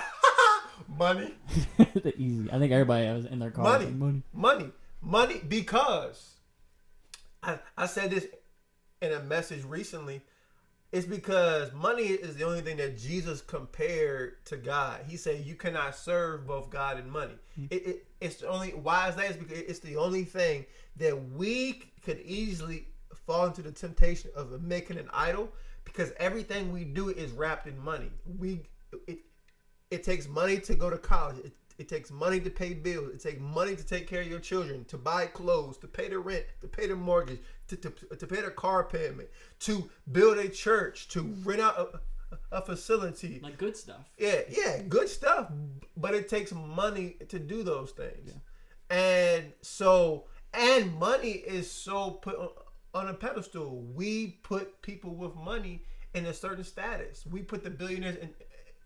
Money. 0.98 1.34
the 1.94 2.14
easy. 2.16 2.50
I 2.52 2.58
think 2.58 2.72
everybody 2.72 3.06
was 3.10 3.26
in 3.26 3.38
their 3.38 3.50
car. 3.50 3.64
Money. 3.64 3.84
like, 3.86 3.94
money. 3.94 4.22
money 4.32 4.70
money 5.00 5.40
because 5.46 6.36
I, 7.42 7.58
I 7.76 7.86
said 7.86 8.10
this 8.10 8.26
in 9.00 9.12
a 9.12 9.20
message 9.20 9.64
recently 9.64 10.22
it's 10.90 11.06
because 11.06 11.72
money 11.72 12.04
is 12.04 12.36
the 12.36 12.44
only 12.44 12.62
thing 12.62 12.78
that 12.78 12.98
jesus 12.98 13.40
compared 13.40 14.44
to 14.46 14.56
god 14.56 15.02
he 15.06 15.16
said 15.16 15.44
you 15.44 15.54
cannot 15.54 15.94
serve 15.94 16.46
both 16.46 16.70
god 16.70 16.98
and 16.98 17.10
money 17.10 17.34
hmm. 17.54 17.66
it, 17.70 17.86
it, 17.86 18.06
it's 18.20 18.36
the 18.36 18.48
only 18.48 18.70
why 18.70 19.08
is 19.08 19.14
that 19.16 19.30
is 19.30 19.36
because 19.36 19.58
it's 19.58 19.78
the 19.80 19.96
only 19.96 20.24
thing 20.24 20.66
that 20.96 21.30
we 21.32 21.82
could 22.04 22.18
easily 22.20 22.88
fall 23.28 23.46
into 23.46 23.62
the 23.62 23.70
temptation 23.70 24.30
of 24.34 24.60
making 24.62 24.98
an 24.98 25.08
idol 25.12 25.48
because 25.84 26.10
everything 26.18 26.72
we 26.72 26.82
do 26.84 27.10
is 27.10 27.30
wrapped 27.30 27.68
in 27.68 27.78
money 27.78 28.10
we 28.38 28.62
it, 29.06 29.20
it 29.90 30.04
takes 30.04 30.28
money 30.28 30.58
to 30.58 30.74
go 30.74 30.90
to 30.90 30.98
college. 30.98 31.38
It, 31.38 31.52
it 31.78 31.88
takes 31.88 32.10
money 32.10 32.40
to 32.40 32.50
pay 32.50 32.74
bills. 32.74 33.10
It 33.14 33.22
takes 33.22 33.40
money 33.40 33.76
to 33.76 33.84
take 33.84 34.08
care 34.08 34.20
of 34.20 34.26
your 34.26 34.40
children, 34.40 34.84
to 34.86 34.98
buy 34.98 35.26
clothes, 35.26 35.78
to 35.78 35.86
pay 35.86 36.08
the 36.08 36.18
rent, 36.18 36.44
to 36.60 36.66
pay 36.66 36.88
the 36.88 36.96
mortgage, 36.96 37.38
to, 37.68 37.76
to, 37.76 37.90
to 37.90 38.26
pay 38.26 38.40
the 38.40 38.50
car 38.50 38.84
payment, 38.84 39.28
to 39.60 39.88
build 40.10 40.38
a 40.38 40.48
church, 40.48 41.08
to 41.08 41.22
rent 41.44 41.60
out 41.60 42.02
a, 42.32 42.56
a 42.56 42.62
facility. 42.62 43.40
Like 43.42 43.58
good 43.58 43.76
stuff. 43.76 44.10
Yeah, 44.18 44.40
yeah, 44.48 44.82
good 44.88 45.08
stuff. 45.08 45.52
But 45.96 46.14
it 46.14 46.28
takes 46.28 46.52
money 46.52 47.16
to 47.28 47.38
do 47.38 47.62
those 47.62 47.92
things. 47.92 48.26
Yeah. 48.26 48.96
And 48.96 49.52
so, 49.62 50.24
and 50.52 50.92
money 50.98 51.30
is 51.30 51.70
so 51.70 52.10
put 52.10 52.36
on, 52.94 53.08
a 53.08 53.14
pedestal. 53.14 53.82
We 53.94 54.38
put 54.42 54.80
people 54.82 55.14
with 55.14 55.34
money 55.36 55.84
in 56.14 56.26
a 56.26 56.34
certain 56.34 56.64
status. 56.64 57.24
We 57.26 57.42
put 57.42 57.62
the 57.62 57.70
billionaires 57.70 58.16
and 58.20 58.30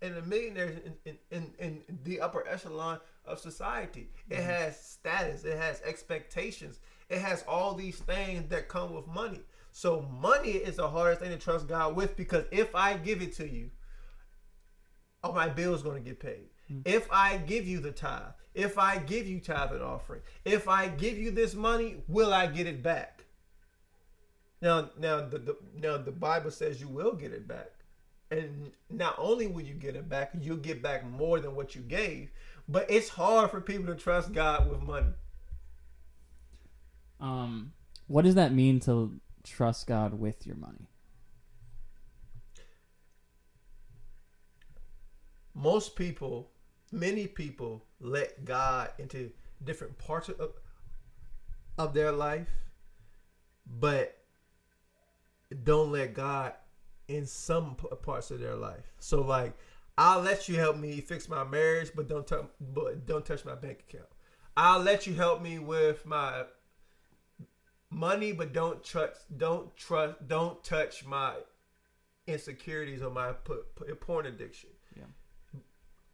and 0.03 0.17
the 0.17 0.23
millionaires 0.23 0.79
in, 0.85 1.17
in, 1.31 1.53
in, 1.61 1.81
in 1.89 1.99
the 2.03 2.21
upper 2.21 2.47
echelon 2.47 2.99
of 3.25 3.39
society. 3.39 4.09
It 4.29 4.35
mm-hmm. 4.35 4.43
has 4.43 4.79
status. 4.79 5.45
It 5.45 5.57
has 5.57 5.81
expectations. 5.83 6.81
It 7.09 7.21
has 7.21 7.45
all 7.47 7.75
these 7.75 7.99
things 7.99 8.49
that 8.51 8.69
come 8.69 8.93
with 8.93 9.07
money. 9.07 9.41
So 9.71 10.03
money 10.21 10.51
is 10.51 10.77
the 10.77 10.89
hardest 10.89 11.21
thing 11.21 11.31
to 11.31 11.39
trust 11.39 11.69
God 11.69 11.95
with 11.95 12.17
because 12.17 12.45
if 12.51 12.75
I 12.75 12.95
give 12.95 13.23
it 13.23 13.33
to 13.37 13.49
you, 13.49 13.71
oh, 15.23 15.33
my 15.33 15.49
bill's 15.49 15.83
going 15.83 16.03
to 16.03 16.09
get 16.09 16.21
paid. 16.21 16.49
Mm. 16.71 16.83
If 16.85 17.11
I 17.11 17.39
give 17.39 17.67
you 17.67 17.79
the 17.81 17.93
tithe, 17.93 18.33
if 18.55 18.79
I 18.79 18.99
give 18.99 19.27
you 19.27 19.41
tithe 19.41 19.73
and 19.73 19.83
offering, 19.83 20.21
if 20.45 20.69
I 20.69 20.89
give 20.89 21.17
you 21.17 21.31
this 21.31 21.55
money, 21.55 22.03
will 22.09 22.35
I 22.35 22.47
get 22.49 22.67
it 22.67 22.83
back? 22.83 23.22
Now, 24.63 24.91
now 24.99 25.21
the, 25.27 25.39
the 25.39 25.57
now 25.77 25.99
the 25.99 26.13
Bible 26.13 26.51
says 26.51 26.81
you 26.81 26.89
will 26.89 27.13
get 27.13 27.33
it 27.33 27.47
back, 27.47 27.71
and 28.31 28.73
not 28.89 29.17
only 29.19 29.47
will 29.47 29.63
you 29.63 29.75
get 29.75 29.97
it 29.97 30.09
back, 30.09 30.33
you'll 30.41 30.57
get 30.57 30.83
back 30.83 31.05
more 31.05 31.41
than 31.41 31.55
what 31.55 31.75
you 31.75 31.83
gave. 31.83 32.31
But 32.69 32.91
it's 32.91 33.11
hard 33.11 33.51
for 33.51 33.61
people 33.61 33.87
to 33.87 33.97
trust 33.97 34.33
God 34.33 34.71
with 34.71 34.81
money. 34.81 35.13
Um, 37.21 37.73
what 38.07 38.23
does 38.23 38.37
that 38.37 38.53
mean 38.53 38.81
to 38.81 39.21
trust 39.45 39.87
God 39.87 40.15
with 40.15 40.47
your 40.47 40.57
money? 40.57 40.89
most 45.55 45.97
people, 45.97 46.51
many 46.91 47.27
people 47.27 47.85
let 48.01 48.45
God 48.45 48.91
into 48.99 49.31
different 49.65 49.97
parts 49.99 50.29
of, 50.29 50.53
of 51.79 51.95
their 51.95 52.13
life, 52.13 52.49
but 53.67 54.22
don't 55.55 55.93
let 55.93 56.15
God 56.15 56.55
in 57.09 57.27
some 57.27 57.77
parts 58.03 58.31
of 58.31 58.41
their 58.41 58.57
life. 58.57 58.93
So 58.99 59.21
like, 59.21 59.55
I'll 59.99 60.21
let 60.21 60.49
you 60.49 60.57
help 60.57 60.77
me 60.77 61.01
fix 61.01 61.29
my 61.29 61.45
marriage, 61.45 61.91
but 61.95 62.09
don't 62.09 62.27
touch, 62.27 62.47
but 62.61 63.07
don't 63.07 63.25
touch 63.25 63.45
my 63.45 63.55
bank 63.55 63.85
account. 63.89 64.09
I'll 64.57 64.81
let 64.81 65.07
you 65.07 65.15
help 65.15 65.43
me 65.43 65.59
with 65.59 66.07
my 66.07 66.45
money, 67.91 68.33
but 68.33 68.53
don't 68.53 68.83
trust, 68.83 69.37
don't 69.37 69.75
trust, 69.77 70.29
don't 70.29 70.63
touch 70.65 71.05
my 71.05 71.35
insecurities 72.27 73.03
or 73.03 73.11
my 73.11 73.33
porn 74.01 74.27
addiction 74.27 74.71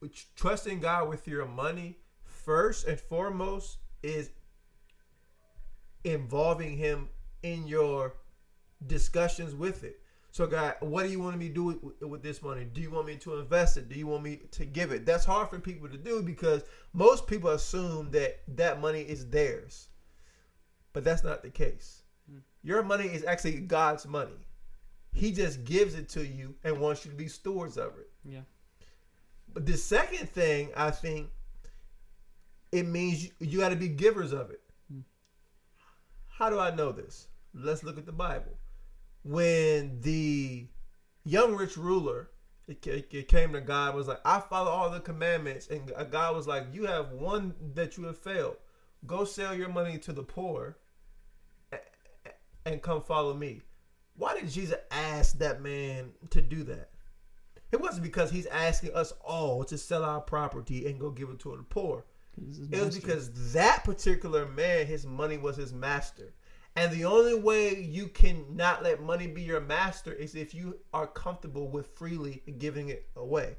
which 0.01 0.29
trusting 0.37 0.81
God 0.81 1.09
with 1.09 1.27
your 1.27 1.47
money 1.47 1.99
first 2.25 2.87
and 2.87 2.99
foremost 2.99 3.79
is 4.03 4.31
involving 6.05 6.77
him 6.77 7.09
in 7.43 7.67
your 7.67 8.15
discussions 8.87 9.55
with 9.55 9.85
it. 9.85 10.01
So 10.31 10.47
God, 10.47 10.77
what 10.81 11.05
do 11.05 11.11
you 11.11 11.21
want 11.21 11.39
me 11.39 11.49
to 11.49 11.55
do 11.55 11.65
with, 11.65 12.03
with 12.03 12.23
this 12.23 12.43
money? 12.43 12.65
Do 12.65 12.81
you 12.81 12.91
want 12.91 13.07
me 13.07 13.17
to 13.17 13.39
invest 13.39 13.77
it? 13.77 13.89
Do 13.89 13.99
you 13.99 14.07
want 14.07 14.23
me 14.23 14.41
to 14.53 14.65
give 14.65 14.93
it? 14.93 15.07
That's 15.07 15.25
hard 15.25 15.49
for 15.49 15.59
people 15.59 15.89
to 15.89 15.97
do 15.97 16.23
because 16.23 16.63
most 16.93 17.27
people 17.27 17.51
assume 17.51 18.11
that 18.13 18.41
that 18.57 18.81
money 18.81 19.01
is 19.01 19.29
theirs. 19.29 19.89
But 20.93 21.05
that's 21.05 21.25
not 21.25 21.43
the 21.43 21.51
case. 21.51 22.03
Your 22.63 22.83
money 22.83 23.07
is 23.07 23.25
actually 23.25 23.61
God's 23.61 24.07
money. 24.07 24.47
He 25.13 25.33
just 25.33 25.65
gives 25.65 25.95
it 25.95 26.09
to 26.11 26.27
you 26.27 26.55
and 26.65 26.79
wants 26.79 27.05
you 27.05 27.11
to 27.11 27.17
be 27.17 27.29
stewards 27.29 27.77
of 27.77 27.99
it. 27.99 28.11
Yeah. 28.25 28.41
But 29.53 29.65
the 29.65 29.77
second 29.77 30.29
thing, 30.29 30.71
I 30.77 30.91
think, 30.91 31.31
it 32.71 32.87
means 32.87 33.25
you, 33.25 33.31
you 33.41 33.59
got 33.59 33.71
to 33.71 33.77
be 33.77 33.89
givers 33.89 34.33
of 34.33 34.51
it. 34.51 34.61
Hmm. 34.93 35.01
How 36.29 36.51
do 36.51 36.59
I 36.59 36.75
know 36.75 36.93
this? 36.93 37.29
Let's 37.55 37.83
look 37.83 37.97
at 37.97 38.07
the 38.07 38.13
Bible. 38.13 38.53
When 39.23 40.01
the 40.01 40.69
young 41.25 41.55
rich 41.55 41.77
ruler 41.77 42.31
it, 42.69 42.83
ca- 42.83 43.05
it 43.11 43.29
came 43.29 43.53
to 43.55 43.61
God 43.61 43.95
was 43.95 44.09
like, 44.09 44.21
I 44.25 44.41
follow 44.41 44.71
all 44.71 44.91
the 44.91 45.01
commandments, 45.01 45.69
and 45.69 45.91
God 46.11 46.37
was 46.37 46.47
like, 46.47 46.67
You 46.73 46.85
have 46.87 47.13
one 47.13 47.55
that 47.75 47.97
you 47.97 48.05
have 48.05 48.19
failed. 48.19 48.57
Go 49.07 49.25
sell 49.25 49.55
your 49.55 49.71
money 49.71 49.99
to 49.99 50.13
the 50.13 50.23
poor, 50.23 50.77
and 52.67 52.83
come 52.83 53.01
follow 53.01 53.33
me. 53.35 53.63
Why 54.17 54.39
did 54.39 54.51
Jesus 54.51 54.77
ask 54.91 55.39
that 55.39 55.63
man 55.63 56.11
to 56.31 56.43
do 56.43 56.63
that? 56.65 56.91
It 57.71 57.81
wasn't 57.81 58.03
because 58.03 58.31
he's 58.31 58.47
asking 58.47 58.95
us 58.95 59.13
all 59.25 59.65
to 59.65 59.79
sell 59.79 60.05
our 60.05 60.21
property 60.21 60.87
and 60.87 60.99
go 60.99 61.11
give 61.11 61.29
it 61.31 61.39
to 61.41 61.57
the 61.57 61.63
poor. 61.63 62.05
It 62.37 62.85
was 62.85 62.97
because 62.97 63.53
that 63.53 63.85
particular 63.85 64.47
man, 64.47 64.87
his 64.87 65.07
money 65.07 65.39
was 65.39 65.57
his 65.57 65.73
master. 65.73 66.35
And 66.79 66.93
the 66.93 67.07
only 67.07 67.35
way 67.35 67.81
you 67.81 68.07
can 68.07 68.45
not 68.55 68.85
let 68.85 69.03
money 69.03 69.27
be 69.27 69.43
your 69.43 69.61
master 69.61 70.13
is 70.13 70.37
if 70.37 70.55
you 70.55 70.79
are 70.93 71.09
comfortable 71.09 71.69
with 71.69 71.89
freely 71.97 72.41
giving 72.59 72.89
it 72.89 73.09
away. 73.17 73.57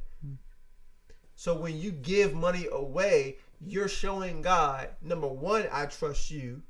So 1.35 1.53
when 1.53 1.77
you 1.77 1.91
give 1.91 2.33
money 2.33 2.67
away, 2.71 3.37
you're 3.59 3.89
showing 3.89 4.41
God, 4.41 4.89
number 5.01 5.27
one, 5.27 5.67
I 5.69 5.85
trust 5.85 6.31
you. 6.31 6.61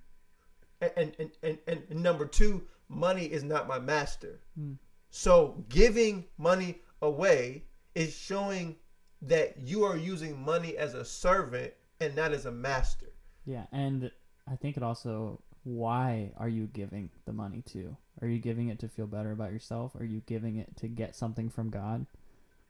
And 0.82 1.16
and, 1.20 1.32
and, 1.44 1.58
and, 1.68 1.84
and 1.90 2.04
number 2.04 2.26
two, 2.26 2.64
money 2.88 3.26
is 3.26 3.44
not 3.44 3.68
my 3.68 3.78
master. 3.78 4.40
Hmm. 4.56 4.74
So 5.12 5.64
giving 5.70 6.26
money 6.40 6.82
away 7.04 7.66
is 7.94 8.16
showing 8.16 8.76
that 9.22 9.60
you 9.60 9.84
are 9.84 9.98
using 9.98 10.44
money 10.44 10.78
as 10.78 10.96
a 10.96 11.06
servant 11.06 11.74
and 12.00 12.16
not 12.16 12.32
as 12.32 12.46
a 12.46 12.52
master. 12.52 13.12
Yeah, 13.46 13.66
and 13.72 14.12
I 14.48 14.56
think 14.56 14.78
it 14.78 14.84
also 14.84 15.42
why 15.63 16.32
are 16.38 16.50
you 16.50 16.67
giving 16.67 17.10
the 17.26 17.34
money 17.34 17.63
to? 17.74 17.95
Are 18.22 18.28
you 18.28 18.39
giving 18.39 18.69
it 18.69 18.80
to 18.80 18.88
feel 18.88 19.08
better 19.08 19.32
about 19.32 19.52
yourself? 19.52 19.95
Are 19.95 20.06
you 20.06 20.22
giving 20.26 20.58
it 20.58 20.76
to 20.78 20.88
get 20.88 21.15
something 21.15 21.50
from 21.50 21.69
God? 21.69 22.06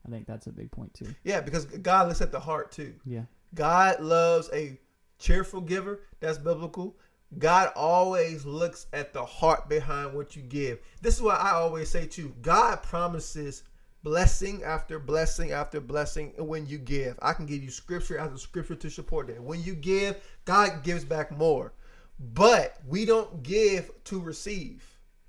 I 0.06 0.12
think 0.12 0.28
that's 0.28 0.47
a 0.47 0.52
big 0.52 0.71
point 0.71 0.93
too. 0.93 1.13
Yeah, 1.23 1.41
because 1.41 1.65
God 1.65 2.08
looks 2.08 2.21
at 2.21 2.32
the 2.32 2.39
heart 2.39 2.71
too. 2.71 2.93
Yeah. 3.06 3.23
God 3.54 3.99
loves 3.99 4.49
a 4.54 4.80
cheerful 5.17 5.62
giver. 5.62 6.02
That's 6.19 6.38
biblical. 6.38 6.95
God 7.38 7.71
always 7.75 8.45
looks 8.45 8.88
at 8.91 9.13
the 9.13 9.23
heart 9.23 9.69
behind 9.69 10.13
what 10.13 10.36
you 10.36 10.41
give. 10.41 10.80
This 11.02 11.15
is 11.15 11.21
what 11.21 11.39
I 11.39 11.52
always 11.52 11.89
say 11.89 12.08
too. 12.08 12.34
God 12.41 12.82
promises 12.82 13.63
blessing 14.02 14.63
after 14.63 14.97
blessing 14.97 15.52
after 15.52 15.80
blessing 15.80 16.34
when 16.38 16.65
you 16.65 16.78
give. 16.78 17.19
I 17.21 17.34
can 17.34 17.45
give 17.45 17.62
you 17.62 17.69
scripture 17.69 18.17
after 18.17 18.38
scripture 18.38 18.75
to 18.75 18.89
support 18.89 19.28
that. 19.28 19.43
When 19.43 19.62
you 19.62 19.75
give, 19.75 20.17
God 20.45 20.84
gives 20.84 21.04
back 21.04 21.38
more. 21.38 21.73
But 22.19 22.77
we 22.86 23.05
don't 23.05 23.43
give 23.43 23.91
to 24.05 24.19
receive. 24.19 24.84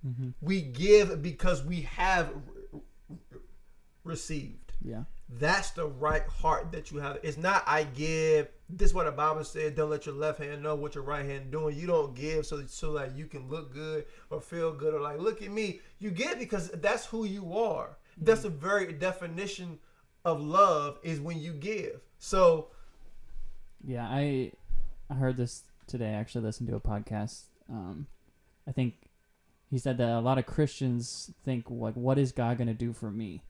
Mm-hmm. 0.07 0.31
We 0.41 0.63
give 0.63 1.23
because 1.23 1.63
we 1.63 1.83
have 1.83 2.31
re- 2.73 2.81
re- 3.09 3.41
received. 4.03 4.73
Yeah. 4.83 5.05
That's 5.29 5.71
the 5.71 5.87
right 5.87 6.27
heart 6.27 6.73
that 6.73 6.91
you 6.91 6.99
have. 6.99 7.19
It's 7.23 7.37
not 7.37 7.63
I 7.67 7.85
give. 7.85 8.49
This 8.69 8.91
is 8.91 8.95
what 8.95 9.07
the 9.07 9.13
Bible 9.13 9.45
said. 9.45 9.77
Don't 9.77 9.91
let 9.91 10.07
your 10.07 10.15
left 10.17 10.41
hand 10.41 10.63
know 10.63 10.75
what 10.75 10.97
your 10.97 11.05
right 11.05 11.25
hand 11.25 11.53
doing. 11.53 11.77
You 11.77 11.87
don't 11.87 12.15
give 12.15 12.47
so 12.47 12.65
so 12.67 12.95
that 12.95 13.15
you 13.15 13.27
can 13.27 13.49
look 13.49 13.73
good 13.73 14.07
or 14.31 14.41
feel 14.41 14.73
good 14.73 14.95
or 14.95 15.01
like 15.01 15.21
look 15.21 15.43
at 15.43 15.51
me. 15.51 15.81
You 16.01 16.11
give 16.11 16.39
because 16.39 16.71
that's 16.71 17.07
who 17.07 17.25
you 17.25 17.57
are. 17.57 17.97
That's 18.17 18.43
the 18.43 18.49
very 18.49 18.93
definition 18.93 19.79
of 20.25 20.41
love 20.41 20.99
is 21.03 21.21
when 21.21 21.39
you 21.39 21.53
give. 21.53 22.01
So 22.19 22.69
Yeah, 23.87 24.07
I 24.09 24.53
I 25.09 25.15
heard 25.15 25.37
this 25.37 25.63
today. 25.91 26.11
I 26.11 26.15
actually 26.21 26.45
listened 26.45 26.69
to 26.69 26.77
a 26.77 26.81
podcast. 26.81 27.45
Um, 27.69 28.07
I 28.67 28.73
think 28.73 28.95
he 29.71 29.79
said 29.79 29.99
that 29.99 30.09
a 30.09 30.21
lot 30.21 30.39
of 30.39 30.47
Christians 30.47 31.33
think 31.45 31.67
like, 31.69 31.95
"What 31.95 32.19
is 32.19 32.33
God 32.33 32.57
going 32.59 32.69
to 32.69 32.75
do 32.75 32.93
for 32.93 33.11
me?" 33.11 33.43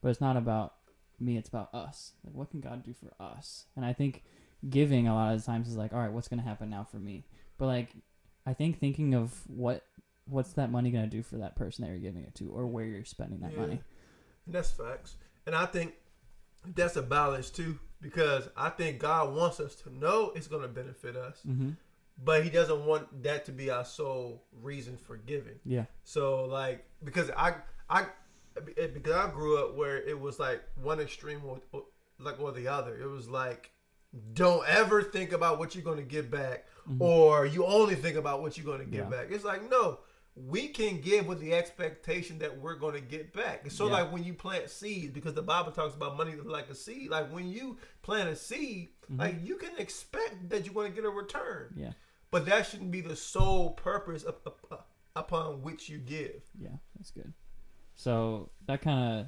But 0.00 0.08
it's 0.08 0.20
not 0.20 0.36
about 0.36 0.74
me; 1.20 1.36
it's 1.36 1.48
about 1.48 1.72
us. 1.74 2.12
Like, 2.24 2.34
what 2.34 2.50
can 2.50 2.60
God 2.60 2.82
do 2.84 2.92
for 2.94 3.12
us? 3.22 3.66
And 3.76 3.84
I 3.84 3.92
think 3.92 4.24
giving 4.68 5.06
a 5.08 5.14
lot 5.14 5.34
of 5.34 5.44
times 5.44 5.68
is 5.68 5.76
like, 5.76 5.92
"All 5.92 6.00
right, 6.00 6.12
what's 6.12 6.28
going 6.28 6.40
to 6.40 6.48
happen 6.48 6.70
now 6.70 6.84
for 6.84 6.98
me?" 6.98 7.24
But 7.58 7.66
like, 7.66 7.90
I 8.46 8.52
think 8.54 8.78
thinking 8.80 9.14
of 9.14 9.42
what 9.48 9.84
what's 10.26 10.54
that 10.54 10.70
money 10.70 10.90
going 10.90 11.04
to 11.04 11.10
do 11.16 11.22
for 11.22 11.36
that 11.36 11.54
person 11.54 11.84
that 11.84 11.90
you're 11.90 12.00
giving 12.00 12.22
it 12.24 12.34
to, 12.36 12.50
or 12.50 12.66
where 12.66 12.84
you're 12.86 13.04
spending 13.04 13.40
that 13.40 13.52
Yeah. 13.52 13.60
money. 13.60 13.80
That's 14.46 14.70
facts. 14.70 15.16
And 15.46 15.54
I 15.54 15.66
think 15.66 15.94
that's 16.74 16.96
a 16.96 17.02
balance 17.02 17.50
too, 17.50 17.78
because 18.04 18.48
I 18.56 18.68
think 18.68 18.98
God 19.00 19.34
wants 19.34 19.58
us 19.60 19.74
to 19.76 19.90
know 19.92 20.30
it's 20.36 20.46
going 20.46 20.60
to 20.62 20.68
benefit 20.68 21.16
us, 21.16 21.38
Mm-hmm. 21.48 21.70
but 22.22 22.44
He 22.44 22.50
doesn't 22.50 22.84
want 22.84 23.22
that 23.22 23.46
to 23.46 23.52
be 23.52 23.70
our 23.70 23.84
sole 23.84 24.44
reason 24.62 24.96
for 24.98 25.16
giving. 25.16 25.58
Yeah. 25.64 25.86
So 26.04 26.44
like, 26.44 26.84
because 27.02 27.30
I 27.36 27.54
I 27.88 28.06
because 28.92 29.14
I 29.14 29.30
grew 29.30 29.58
up 29.58 29.74
where 29.74 29.96
it 30.02 30.18
was 30.20 30.38
like 30.38 30.62
one 30.80 31.00
extreme 31.00 31.40
or, 31.46 31.58
or 31.72 31.82
like 32.18 32.38
or 32.40 32.52
the 32.52 32.68
other. 32.68 32.94
It 32.96 33.06
was 33.08 33.28
like, 33.28 33.70
don't 34.34 34.66
ever 34.68 35.02
think 35.02 35.32
about 35.32 35.58
what 35.58 35.74
you're 35.74 35.82
going 35.82 35.96
to 35.98 36.04
get 36.04 36.30
back, 36.30 36.66
Mhm. 36.88 37.00
or 37.00 37.46
you 37.46 37.64
only 37.64 37.94
think 37.94 38.16
about 38.16 38.42
what 38.42 38.56
you're 38.58 38.66
going 38.66 38.80
to 38.80 38.84
get 38.96 39.04
Yeah. 39.04 39.10
back. 39.10 39.26
It's 39.30 39.44
like 39.44 39.68
no. 39.70 39.98
We 40.36 40.68
can 40.68 41.00
give 41.00 41.26
with 41.28 41.38
the 41.40 41.54
expectation 41.54 42.38
that 42.40 42.58
we're 42.58 42.74
going 42.74 42.94
to 42.94 43.00
get 43.00 43.32
back. 43.32 43.62
It's 43.64 43.76
so 43.76 43.86
Yeah. 43.86 43.92
like 43.92 44.12
when 44.12 44.24
you 44.24 44.34
plant 44.34 44.68
seeds, 44.68 45.12
because 45.12 45.34
the 45.34 45.42
Bible 45.42 45.70
talks 45.70 45.94
about 45.94 46.16
money 46.16 46.34
like 46.34 46.68
a 46.70 46.74
seed. 46.74 47.08
Like 47.10 47.30
when 47.32 47.48
you 47.48 47.78
plant 48.02 48.28
a 48.28 48.34
seed, 48.36 48.88
Mhm. 49.10 49.18
like 49.20 49.36
you 49.42 49.56
can 49.56 49.76
expect 49.78 50.48
that 50.48 50.64
you're 50.64 50.74
going 50.74 50.90
to 50.90 50.94
get 50.96 51.04
a 51.04 51.10
return. 51.10 51.72
Yeah. 51.76 51.92
But 52.32 52.46
that 52.46 52.66
shouldn't 52.66 52.90
be 52.90 53.00
the 53.00 53.14
sole 53.14 53.70
purpose 53.74 54.24
of, 54.24 54.36
of- 54.44 54.82
upon 55.14 55.62
which 55.62 55.88
you 55.88 55.98
give. 55.98 56.42
Yeah, 56.58 56.76
that's 56.96 57.12
good. 57.12 57.32
So 57.94 58.50
that 58.66 58.82
kind 58.82 59.20
of 59.20 59.26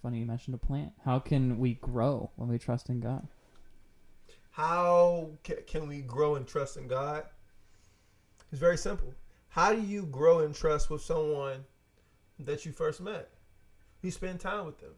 funny 0.00 0.20
you 0.20 0.24
mentioned 0.26 0.54
a 0.54 0.58
plant. 0.58 0.94
How 1.04 1.18
can 1.18 1.58
we 1.58 1.74
grow 1.74 2.30
when 2.36 2.48
we 2.48 2.58
trust 2.58 2.88
in 2.88 3.00
God? 3.00 3.28
How 4.52 5.32
ca- 5.44 5.62
can 5.66 5.86
we 5.86 6.00
grow 6.00 6.36
and 6.36 6.46
trust 6.46 6.78
in 6.78 6.88
God? 6.88 7.26
It's 8.50 8.58
very 8.60 8.78
simple. 8.78 9.12
How 9.56 9.72
do 9.72 9.80
you 9.80 10.02
grow 10.02 10.40
in 10.40 10.52
trust 10.52 10.90
with 10.90 11.00
someone 11.00 11.64
that 12.40 12.66
you 12.66 12.72
first 12.72 13.00
met? 13.00 13.30
You 14.02 14.10
spend 14.10 14.38
time 14.38 14.66
with 14.66 14.78
them. 14.80 14.92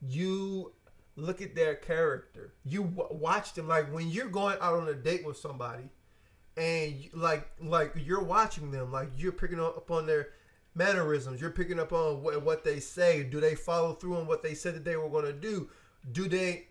You 0.00 0.72
look 1.14 1.42
at 1.42 1.54
their 1.54 1.74
character. 1.74 2.54
You 2.64 2.84
w- 2.84 3.20
watch 3.20 3.52
them. 3.52 3.68
Like 3.68 3.92
when 3.92 4.08
you're 4.08 4.30
going 4.30 4.56
out 4.62 4.80
on 4.80 4.88
a 4.88 4.94
date 4.94 5.26
with 5.26 5.36
somebody, 5.36 5.90
and 6.56 7.06
like 7.12 7.46
like 7.60 7.92
you're 7.94 8.24
watching 8.24 8.70
them. 8.70 8.90
Like 8.90 9.10
you're 9.18 9.30
picking 9.30 9.60
up 9.60 9.90
on 9.90 10.06
their 10.06 10.30
mannerisms. 10.74 11.38
You're 11.38 11.50
picking 11.50 11.78
up 11.78 11.92
on 11.92 12.22
what, 12.22 12.42
what 12.42 12.64
they 12.64 12.80
say. 12.80 13.22
Do 13.22 13.40
they 13.40 13.54
follow 13.54 13.92
through 13.92 14.16
on 14.16 14.26
what 14.26 14.42
they 14.42 14.54
said 14.54 14.74
that 14.74 14.86
they 14.86 14.96
were 14.96 15.10
going 15.10 15.26
to 15.26 15.34
do? 15.34 15.68
Do 16.12 16.30
they 16.30 16.68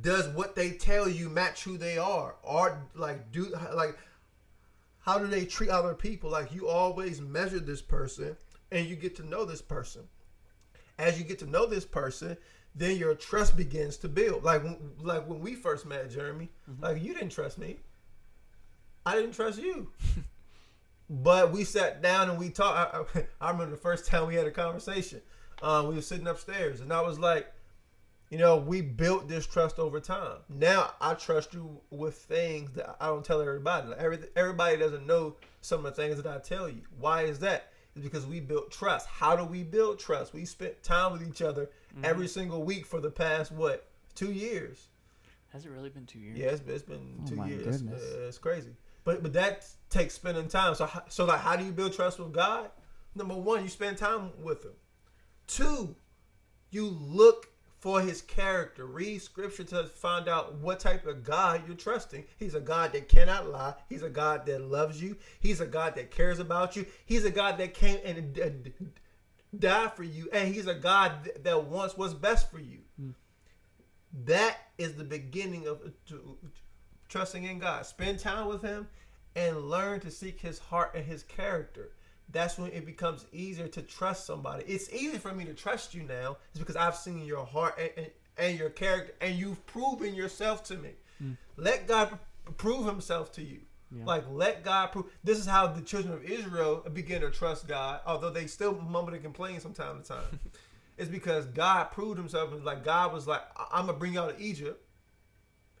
does 0.00 0.28
what 0.28 0.56
they 0.56 0.70
tell 0.70 1.10
you 1.10 1.28
match 1.28 1.64
who 1.64 1.76
they 1.76 1.98
are 1.98 2.36
or 2.42 2.88
like 2.94 3.30
do 3.32 3.54
like 3.74 3.98
how 5.02 5.18
do 5.18 5.26
they 5.26 5.44
treat 5.44 5.70
other 5.70 5.94
people? 5.94 6.30
Like 6.30 6.52
you 6.52 6.68
always 6.68 7.20
measure 7.20 7.60
this 7.60 7.82
person 7.82 8.36
and 8.70 8.86
you 8.86 8.96
get 8.96 9.16
to 9.16 9.26
know 9.26 9.44
this 9.44 9.62
person. 9.62 10.02
As 10.98 11.18
you 11.18 11.24
get 11.24 11.38
to 11.40 11.46
know 11.46 11.66
this 11.66 11.84
person 11.84 12.36
then 12.74 12.96
your 12.96 13.14
trust 13.14 13.54
begins 13.56 13.98
to 13.98 14.08
build. 14.08 14.44
Like 14.44 14.64
when- 14.64 14.94
like 15.00 15.28
when 15.28 15.40
we 15.40 15.54
first 15.54 15.84
met 15.86 16.10
jeremy 16.10 16.48
like 16.80 17.02
you 17.02 17.12
didn't 17.14 17.30
trust 17.30 17.58
me. 17.58 17.80
I 19.04 19.16
didn't 19.16 19.32
trust 19.34 19.58
you. 19.60 19.90
But 21.10 21.52
we 21.52 21.64
sat 21.64 22.00
down 22.00 22.30
and 22.30 22.38
we 22.38 22.48
talked. 22.48 22.94
I, 22.94 23.20
I, 23.20 23.26
I 23.48 23.50
remember 23.50 23.72
the 23.74 23.80
first 23.80 24.06
time 24.06 24.26
we 24.26 24.34
had 24.34 24.46
a 24.46 24.50
conversation. 24.50 25.20
Uh, 25.60 25.84
we 25.86 25.94
were 25.94 26.02
sitting 26.02 26.26
upstairs 26.26 26.80
and 26.80 26.92
i 26.92 27.00
was 27.00 27.20
like 27.20 27.52
you 28.32 28.38
know, 28.38 28.56
we 28.56 28.80
built 28.80 29.28
this 29.28 29.46
trust 29.46 29.78
over 29.78 30.00
time. 30.00 30.38
Now 30.48 30.94
I 31.02 31.12
trust 31.12 31.52
you 31.52 31.78
with 31.90 32.14
things 32.14 32.72
that 32.72 32.96
I 32.98 33.08
don't 33.08 33.22
tell 33.22 33.42
everybody. 33.42 33.88
Like 33.88 33.98
every, 33.98 34.20
everybody 34.34 34.78
doesn't 34.78 35.06
know 35.06 35.36
some 35.60 35.84
of 35.84 35.94
the 35.94 36.02
things 36.02 36.16
that 36.16 36.26
I 36.26 36.38
tell 36.38 36.66
you. 36.66 36.80
Why 36.98 37.24
is 37.24 37.40
that? 37.40 37.72
It's 37.94 38.02
because 38.02 38.24
we 38.24 38.40
built 38.40 38.70
trust. 38.70 39.06
How 39.06 39.36
do 39.36 39.44
we 39.44 39.62
build 39.62 39.98
trust? 39.98 40.32
We 40.32 40.46
spent 40.46 40.82
time 40.82 41.12
with 41.12 41.28
each 41.28 41.42
other 41.42 41.68
every 42.02 42.26
single 42.26 42.62
week 42.62 42.86
for 42.86 43.02
the 43.02 43.10
past 43.10 43.52
what 43.52 43.86
two 44.14 44.32
years. 44.32 44.88
Has 45.50 45.66
it 45.66 45.70
really 45.70 45.90
been 45.90 46.06
two 46.06 46.18
years? 46.18 46.38
Yeah, 46.38 46.46
it's, 46.46 46.62
it's 46.66 46.82
been 46.82 47.20
Oh 47.22 47.28
two 47.28 47.36
my 47.36 47.48
years. 47.48 47.82
goodness. 47.82 48.02
Uh, 48.02 48.28
it's 48.28 48.38
crazy. 48.38 48.70
But 49.04 49.22
but 49.22 49.34
that 49.34 49.66
takes 49.90 50.14
spending 50.14 50.48
time. 50.48 50.74
So 50.74 50.88
so 51.10 51.26
like, 51.26 51.40
how 51.40 51.54
do 51.54 51.66
you 51.66 51.72
build 51.72 51.92
trust 51.92 52.18
with 52.18 52.32
God? 52.32 52.70
Number 53.14 53.34
one, 53.34 53.62
you 53.62 53.68
spend 53.68 53.98
time 53.98 54.30
with 54.42 54.64
Him. 54.64 54.72
Two, 55.46 55.94
you 56.70 56.86
look 56.86 57.51
for 57.82 58.00
his 58.00 58.22
character. 58.22 58.86
Read 58.86 59.20
scripture 59.20 59.64
to 59.64 59.82
find 59.88 60.28
out 60.28 60.54
what 60.58 60.78
type 60.78 61.04
of 61.04 61.24
God 61.24 61.62
you're 61.66 61.74
trusting. 61.74 62.22
He's 62.38 62.54
a 62.54 62.60
God 62.60 62.92
that 62.92 63.08
cannot 63.08 63.48
lie. 63.48 63.74
He's 63.88 64.04
a 64.04 64.08
God 64.08 64.46
that 64.46 64.62
loves 64.62 65.02
you. 65.02 65.16
He's 65.40 65.60
a 65.60 65.66
God 65.66 65.96
that 65.96 66.12
cares 66.12 66.38
about 66.38 66.76
you. 66.76 66.86
He's 67.06 67.24
a 67.24 67.30
God 67.30 67.58
that 67.58 67.74
came 67.74 67.98
and 68.04 68.38
uh, 68.38 68.50
died 69.58 69.94
for 69.94 70.04
you. 70.04 70.28
And 70.32 70.54
he's 70.54 70.68
a 70.68 70.76
God 70.76 71.28
that 71.42 71.64
wants 71.64 71.96
what's 71.96 72.14
best 72.14 72.52
for 72.52 72.60
you. 72.60 72.78
Mm. 73.02 73.14
That 74.26 74.58
is 74.78 74.94
the 74.94 75.02
beginning 75.02 75.66
of 75.66 75.82
to, 76.06 76.38
trusting 77.08 77.42
in 77.42 77.58
God. 77.58 77.84
Spend 77.84 78.20
time 78.20 78.46
with 78.46 78.62
him 78.62 78.86
and 79.34 79.68
learn 79.68 79.98
to 80.00 80.10
seek 80.12 80.38
his 80.40 80.60
heart 80.60 80.92
and 80.94 81.04
his 81.04 81.24
character 81.24 81.90
that's 82.30 82.58
when 82.58 82.70
it 82.72 82.86
becomes 82.86 83.26
easier 83.32 83.68
to 83.68 83.82
trust 83.82 84.26
somebody. 84.26 84.64
It's 84.66 84.90
easy 84.92 85.18
for 85.18 85.32
me 85.32 85.44
to 85.44 85.54
trust 85.54 85.94
you 85.94 86.02
now, 86.02 86.38
is 86.54 86.60
because 86.60 86.76
I've 86.76 86.96
seen 86.96 87.24
your 87.24 87.44
heart 87.44 87.78
and, 87.78 87.90
and, 87.96 88.10
and, 88.38 88.58
your 88.58 88.70
character, 88.70 89.14
and 89.20 89.34
you've 89.34 89.64
proven 89.66 90.14
yourself 90.14 90.64
to 90.64 90.76
me. 90.76 90.90
Mm. 91.22 91.36
Let 91.56 91.86
God 91.86 92.18
prove 92.56 92.86
Himself 92.86 93.32
to 93.32 93.42
you. 93.42 93.60
Yeah. 93.94 94.04
Like 94.04 94.24
let 94.30 94.64
God 94.64 94.86
prove. 94.92 95.06
This 95.22 95.38
is 95.38 95.46
how 95.46 95.66
the 95.66 95.82
children 95.82 96.14
of 96.14 96.24
Israel 96.24 96.86
begin 96.92 97.20
to 97.20 97.30
trust 97.30 97.68
God, 97.68 98.00
although 98.06 98.30
they 98.30 98.46
still 98.46 98.74
mumble 98.74 99.12
and 99.12 99.22
complain 99.22 99.60
from 99.60 99.74
time 99.74 100.00
to 100.02 100.08
time. 100.08 100.40
it's 100.96 101.10
because 101.10 101.46
God 101.46 101.84
proved 101.92 102.18
Himself, 102.18 102.52
and 102.52 102.64
like 102.64 102.84
God 102.84 103.12
was 103.12 103.26
like, 103.26 103.42
"I'm 103.70 103.86
gonna 103.86 103.98
bring 103.98 104.14
y'all 104.14 104.32
to 104.32 104.40
Egypt," 104.40 104.82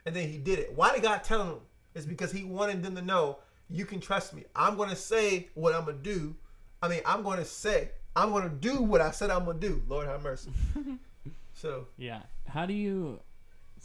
and 0.04 0.14
then 0.14 0.28
He 0.28 0.36
did 0.36 0.58
it. 0.58 0.72
Why 0.74 0.92
did 0.92 1.02
God 1.02 1.24
tell 1.24 1.44
them? 1.44 1.60
It's 1.94 2.04
because 2.04 2.32
He 2.32 2.44
wanted 2.44 2.82
them 2.82 2.94
to 2.96 3.02
know 3.02 3.38
you 3.70 3.84
can 3.84 4.00
trust 4.00 4.34
me. 4.34 4.44
I'm 4.54 4.76
gonna 4.76 4.96
say 4.96 5.48
what 5.54 5.74
I'm 5.74 5.84
gonna 5.84 5.98
do, 5.98 6.34
I 6.82 6.88
mean, 6.88 7.00
I'm 7.06 7.22
going 7.22 7.38
to 7.38 7.44
say, 7.44 7.90
I'm 8.16 8.30
going 8.32 8.42
to 8.42 8.54
do 8.54 8.82
what 8.82 9.00
I 9.00 9.12
said 9.12 9.30
I'm 9.30 9.44
going 9.44 9.60
to 9.60 9.68
do. 9.68 9.82
Lord 9.88 10.08
have 10.08 10.22
mercy. 10.22 10.50
so 11.54 11.86
yeah, 11.96 12.22
how 12.48 12.66
do 12.66 12.74
you? 12.74 13.20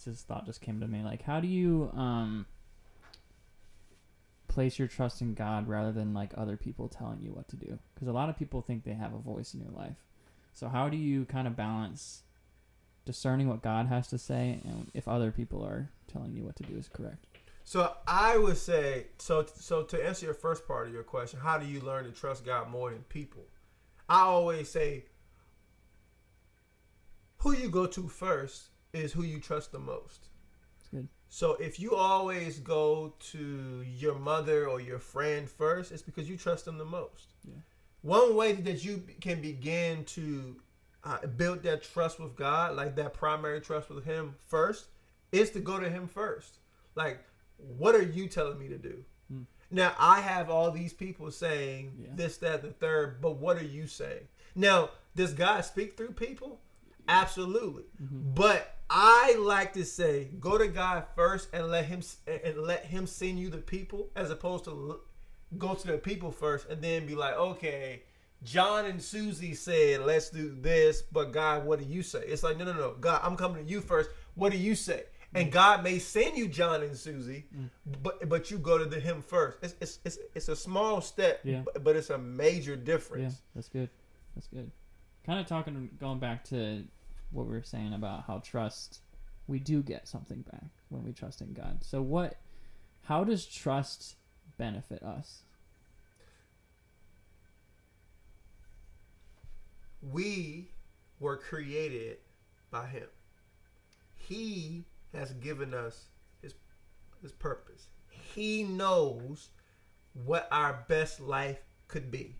This 0.06 0.22
thought 0.22 0.46
just 0.46 0.62
came 0.62 0.80
to 0.80 0.88
me. 0.88 1.04
Like, 1.04 1.22
how 1.22 1.40
do 1.40 1.48
you 1.48 1.92
um 1.94 2.46
place 4.48 4.80
your 4.80 4.88
trust 4.88 5.22
in 5.22 5.36
God 5.36 5.68
rather 5.68 5.92
than 5.92 6.14
like 6.14 6.34
other 6.36 6.58
people 6.58 6.88
telling 6.88 7.20
you 7.22 7.32
what 7.32 7.48
to 7.50 7.56
do? 7.56 7.78
Because 7.94 8.08
a 8.08 8.14
lot 8.14 8.30
of 8.30 8.38
people 8.38 8.62
think 8.62 8.84
they 8.84 8.94
have 8.94 9.14
a 9.14 9.20
voice 9.20 9.54
in 9.54 9.62
your 9.62 9.72
life. 9.72 9.98
So 10.54 10.68
how 10.68 10.90
do 10.90 10.98
you 10.98 11.26
kind 11.26 11.48
of 11.48 11.56
balance 11.56 12.24
discerning 13.06 13.48
what 13.48 13.62
God 13.62 13.88
has 13.88 14.08
to 14.08 14.18
say 14.18 14.60
and 14.66 14.90
if 14.94 15.08
other 15.08 15.32
people 15.32 15.64
are 15.64 15.90
telling 16.12 16.34
you 16.34 16.44
what 16.44 16.56
to 16.56 16.64
do 16.64 16.76
is 16.76 16.90
correct? 16.92 17.26
So 17.68 17.94
I 18.08 18.38
would 18.38 18.56
say 18.56 19.08
so. 19.18 19.46
So 19.58 19.84
to 19.84 20.02
answer 20.02 20.26
your 20.26 20.34
first 20.34 20.66
part 20.66 20.88
of 20.88 20.94
your 20.94 21.04
question, 21.04 21.38
how 21.42 21.58
do 21.58 21.66
you 21.66 21.82
learn 21.82 22.06
to 22.06 22.12
trust 22.12 22.46
God 22.46 22.70
more 22.70 22.92
than 22.92 23.02
people? 23.10 23.44
I 24.08 24.22
always 24.22 24.70
say, 24.70 25.04
who 27.40 27.52
you 27.52 27.68
go 27.68 27.86
to 27.86 28.08
first 28.08 28.70
is 28.94 29.12
who 29.12 29.24
you 29.24 29.42
trust 29.42 29.74
the 29.74 29.80
most. 29.80 30.30
So 31.28 31.56
if 31.56 31.78
you 31.78 31.94
always 31.94 32.60
go 32.60 33.14
to 33.32 33.84
your 33.86 34.16
mother 34.16 34.70
or 34.70 34.80
your 34.80 34.98
friend 34.98 35.50
first, 35.50 35.92
it's 35.92 36.02
because 36.02 36.30
you 36.30 36.38
trust 36.38 36.64
them 36.64 36.78
the 36.78 36.86
most. 36.86 37.34
Yeah. 37.44 37.56
One 38.02 38.38
way 38.38 38.54
that 38.54 38.86
you 38.86 39.04
can 39.20 39.42
begin 39.42 40.06
to 40.06 40.56
uh, 41.04 41.28
build 41.28 41.64
that 41.64 41.84
trust 41.84 42.18
with 42.18 42.38
God, 42.38 42.78
like 42.78 42.96
that 42.96 43.14
primary 43.14 43.60
trust 43.60 43.90
with 43.90 44.06
Him 44.06 44.36
first, 44.48 44.86
is 45.34 45.50
to 45.52 45.60
go 45.60 45.82
to 45.82 45.90
Him 45.90 46.08
first. 46.08 46.60
Like 46.96 47.20
what 47.58 47.96
are 47.96 48.04
you 48.04 48.28
telling 48.28 48.60
me 48.60 48.68
to 48.70 48.78
do? 48.78 49.04
Hmm. 49.32 49.42
Now 49.72 49.94
I 50.00 50.22
have 50.22 50.50
all 50.50 50.72
these 50.72 50.94
people 50.94 51.32
saying 51.32 51.94
yeah. 52.00 52.08
this, 52.16 52.38
that, 52.38 52.62
the 52.62 52.72
third, 52.72 53.22
but 53.22 53.38
what 53.38 53.58
are 53.58 53.66
you 53.66 53.88
saying? 53.88 54.28
Now, 54.56 54.90
does 55.16 55.34
God 55.34 55.62
speak 55.62 55.98
through 55.98 56.12
people? 56.12 56.60
Absolutely. 57.08 57.84
Mm-hmm. 58.02 58.34
But 58.34 58.76
I 58.90 59.36
like 59.40 59.74
to 59.74 59.86
say, 59.86 60.30
go 60.40 60.58
to 60.58 60.68
God 60.68 61.06
first 61.16 61.50
and 61.54 61.70
let 61.70 61.86
him 61.86 62.02
and 62.28 62.58
let 62.58 62.86
him 62.86 63.08
send 63.08 63.40
you 63.40 63.50
the 63.50 63.58
people, 63.58 64.10
as 64.16 64.32
opposed 64.32 64.66
to 64.66 65.00
go 65.58 65.74
to 65.74 65.88
the 65.88 65.98
people 65.98 66.32
first 66.32 66.68
and 66.70 66.82
then 66.82 67.06
be 67.06 67.16
like, 67.16 67.36
okay, 67.36 68.04
John 68.44 68.86
and 68.86 69.02
Susie 69.02 69.54
said, 69.54 70.02
let's 70.02 70.30
do 70.30 70.56
this, 70.62 71.02
but 71.02 71.32
God, 71.32 71.66
what 71.66 71.80
do 71.80 71.86
you 71.86 72.04
say? 72.04 72.24
It's 72.26 72.44
like, 72.44 72.58
no, 72.58 72.66
no, 72.66 72.74
no, 72.74 72.96
God, 73.00 73.22
I'm 73.24 73.36
coming 73.36 73.66
to 73.66 73.70
you 73.70 73.82
first. 73.82 74.10
What 74.36 74.52
do 74.52 74.58
you 74.58 74.76
say? 74.76 75.04
And 75.38 75.52
God 75.52 75.84
may 75.84 76.00
send 76.00 76.38
you 76.38 76.48
John 76.48 76.82
and 76.84 76.96
Susie, 76.96 77.46
mm. 77.56 77.70
but 78.02 78.28
but 78.28 78.52
you 78.52 78.58
go 78.58 78.78
to 78.78 78.86
the 78.86 79.00
him 79.00 79.22
first. 79.22 79.58
It's 79.62 79.76
it's 79.80 80.00
it's, 80.06 80.18
it's 80.36 80.50
a 80.50 80.56
small 80.56 81.02
step, 81.02 81.42
yeah. 81.44 81.62
but, 81.66 81.84
but, 81.84 81.96
it's 81.96 82.10
a 82.10 82.18
major 82.18 82.76
difference. 82.76 83.34
Yeah, 83.34 83.40
that's 83.56 83.70
good. 83.70 83.90
That's 84.36 84.48
good. 84.48 84.72
Kind 85.26 85.40
of 85.40 85.46
talking, 85.46 85.90
going 86.00 86.20
back 86.20 86.44
to 86.46 86.84
what 87.32 87.48
we 87.48 87.54
were 87.54 87.64
saying 87.64 87.94
about 87.94 88.24
how 88.26 88.40
trust, 88.40 89.02
we 89.48 89.60
do 89.60 89.82
get 89.82 90.08
something 90.08 90.42
back 90.52 90.70
when 90.90 91.04
we 91.04 91.12
trust 91.12 91.42
in 91.42 91.54
God. 91.54 91.84
So 91.84 92.02
what, 92.02 92.38
how 93.04 93.24
does 93.24 93.46
trust 93.46 94.16
benefit 94.58 95.04
us? 95.04 95.44
We 100.02 100.70
were 101.20 101.38
created 101.38 102.18
by 102.72 102.86
Him. 102.86 103.08
He 104.16 104.86
has 105.14 105.32
given 105.34 105.74
us 105.74 106.06
his 106.42 106.54
his 107.22 107.32
purpose. 107.32 107.88
He 108.10 108.64
knows 108.64 109.50
what 110.26 110.48
our 110.52 110.86
best 110.88 111.20
life 111.20 111.60
could 111.88 112.12
be. 112.12 112.36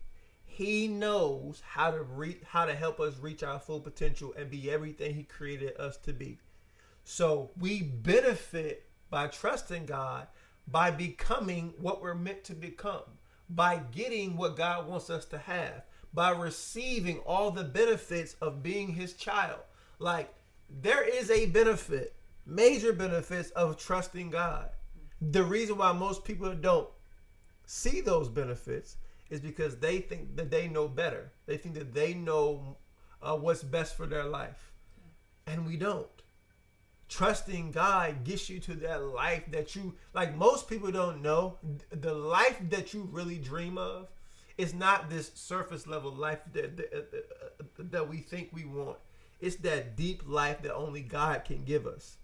He 0.46 0.88
knows 0.88 1.62
how 1.66 1.92
to 1.92 2.02
reach 2.02 2.42
how 2.46 2.66
to 2.66 2.76
help 2.76 3.00
us 3.00 3.18
reach 3.18 3.44
our 3.44 3.60
full 3.60 3.80
potential 3.80 4.34
and 4.38 4.50
be 4.50 4.70
everything 4.72 5.16
he 5.16 5.24
created 5.24 5.78
us 5.78 5.98
to 5.98 6.14
be. 6.14 6.40
So 7.04 7.52
we 7.60 7.84
benefit 7.84 8.90
by 9.10 9.28
trusting 9.28 9.86
God 9.86 10.28
by 10.68 10.92
becoming 10.92 11.74
what 11.80 12.02
we're 12.02 12.14
meant 12.14 12.44
to 12.46 12.54
become, 12.54 13.04
by 13.50 13.82
getting 13.92 14.36
what 14.36 14.58
God 14.58 14.88
wants 14.88 15.10
us 15.10 15.26
to 15.26 15.38
have, 15.38 15.84
by 16.14 16.32
receiving 16.32 17.20
all 17.20 17.52
the 17.52 17.64
benefits 17.64 18.36
of 18.42 18.62
being 18.62 18.90
his 18.90 19.14
child. 19.14 19.62
Like 20.00 20.34
there 20.70 21.04
is 21.04 21.32
a 21.32 21.46
benefit 21.48 22.14
major 22.48 22.94
benefits 22.94 23.50
of 23.52 23.78
trusting 23.78 24.30
God. 24.30 24.70
The 25.22 25.44
reason 25.44 25.78
why 25.78 25.92
most 25.92 26.24
people 26.24 26.54
don't 26.54 26.90
see 27.66 28.02
those 28.02 28.30
benefits 28.30 28.98
is 29.30 29.42
because 29.42 29.78
they 29.78 30.00
think 30.00 30.36
that 30.38 30.50
they 30.50 30.68
know 30.68 30.88
better. 30.88 31.32
They 31.46 31.58
think 31.58 31.76
that 31.76 31.94
they 31.94 32.14
know 32.14 32.78
uh, 33.22 33.36
what's 33.36 33.64
best 33.64 33.98
for 33.98 34.06
their 34.06 34.24
life. 34.24 34.72
And 35.46 35.68
we 35.68 35.76
don't. 35.76 36.08
Trusting 37.10 37.72
God 37.72 38.24
gets 38.24 38.50
you 38.50 38.60
to 38.62 38.76
that 38.76 39.04
life 39.04 39.44
that 39.52 39.76
you, 39.76 39.96
like 40.14 40.36
most 40.36 40.70
people 40.70 40.92
don't 40.92 41.22
know, 41.22 41.58
the 41.90 42.14
life 42.14 42.58
that 42.70 42.94
you 42.94 43.08
really 43.12 43.38
dream 43.38 43.78
of 43.78 44.10
is 44.58 44.74
not 44.74 45.10
this 45.10 45.32
surface 45.36 45.88
level 45.88 46.12
life 46.12 46.40
that, 46.54 46.78
that, 46.78 47.92
that 47.92 48.10
we 48.10 48.18
think 48.18 48.50
we 48.52 48.66
want. 48.66 48.98
It's 49.40 49.56
that 49.58 49.96
deep 49.96 50.24
life 50.26 50.62
that 50.64 50.74
only 50.74 51.02
God 51.02 51.46
can 51.46 51.64
give 51.64 51.86
us 51.86 52.18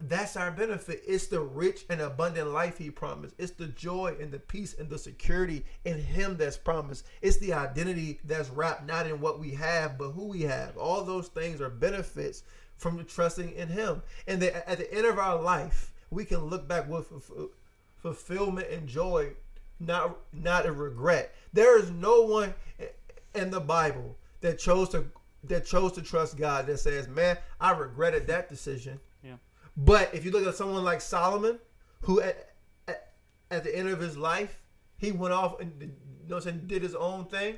that's 0.00 0.36
our 0.36 0.50
benefit. 0.50 1.02
It's 1.06 1.26
the 1.26 1.40
rich 1.40 1.84
and 1.90 2.00
abundant 2.00 2.48
life 2.48 2.78
he 2.78 2.90
promised. 2.90 3.34
It's 3.38 3.52
the 3.52 3.66
joy 3.66 4.16
and 4.18 4.32
the 4.32 4.38
peace 4.38 4.74
and 4.78 4.88
the 4.88 4.98
security 4.98 5.64
in 5.84 5.98
him 5.98 6.36
that's 6.36 6.56
promised. 6.56 7.04
It's 7.20 7.36
the 7.36 7.52
identity 7.52 8.18
that's 8.24 8.48
wrapped 8.48 8.86
not 8.86 9.06
in 9.06 9.20
what 9.20 9.38
we 9.38 9.50
have, 9.52 9.98
but 9.98 10.12
who 10.12 10.28
we 10.28 10.42
have. 10.42 10.76
All 10.76 11.04
those 11.04 11.28
things 11.28 11.60
are 11.60 11.68
benefits 11.68 12.44
from 12.78 13.04
trusting 13.04 13.52
in 13.52 13.68
him. 13.68 14.02
And 14.26 14.40
the, 14.40 14.68
at 14.68 14.78
the 14.78 14.92
end 14.92 15.06
of 15.06 15.18
our 15.18 15.40
life, 15.40 15.92
we 16.10 16.24
can 16.24 16.38
look 16.46 16.66
back 16.66 16.88
with 16.88 17.12
fulfillment 17.98 18.68
and 18.70 18.88
joy, 18.88 19.32
not 19.78 20.16
not 20.32 20.66
a 20.66 20.72
regret. 20.72 21.34
There 21.52 21.78
is 21.78 21.90
no 21.90 22.22
one 22.22 22.54
in 23.34 23.50
the 23.50 23.60
Bible 23.60 24.16
that 24.40 24.58
chose 24.58 24.88
to 24.90 25.04
that 25.44 25.66
chose 25.66 25.92
to 25.92 26.02
trust 26.02 26.36
God 26.36 26.66
that 26.66 26.78
says, 26.78 27.06
"Man, 27.06 27.38
I 27.60 27.72
regretted 27.72 28.26
that 28.26 28.48
decision." 28.48 28.98
But 29.82 30.14
if 30.14 30.26
you 30.26 30.30
look 30.30 30.46
at 30.46 30.54
someone 30.54 30.84
like 30.84 31.00
Solomon, 31.00 31.58
who 32.02 32.20
at, 32.20 32.50
at, 32.86 33.12
at 33.50 33.64
the 33.64 33.76
end 33.76 33.88
of 33.88 33.98
his 33.98 34.16
life, 34.16 34.60
he 34.98 35.10
went 35.10 35.32
off 35.32 35.58
and 35.58 35.72
you 35.80 36.28
know 36.28 36.38
saying, 36.38 36.64
did 36.66 36.82
his 36.82 36.94
own 36.94 37.24
thing, 37.24 37.56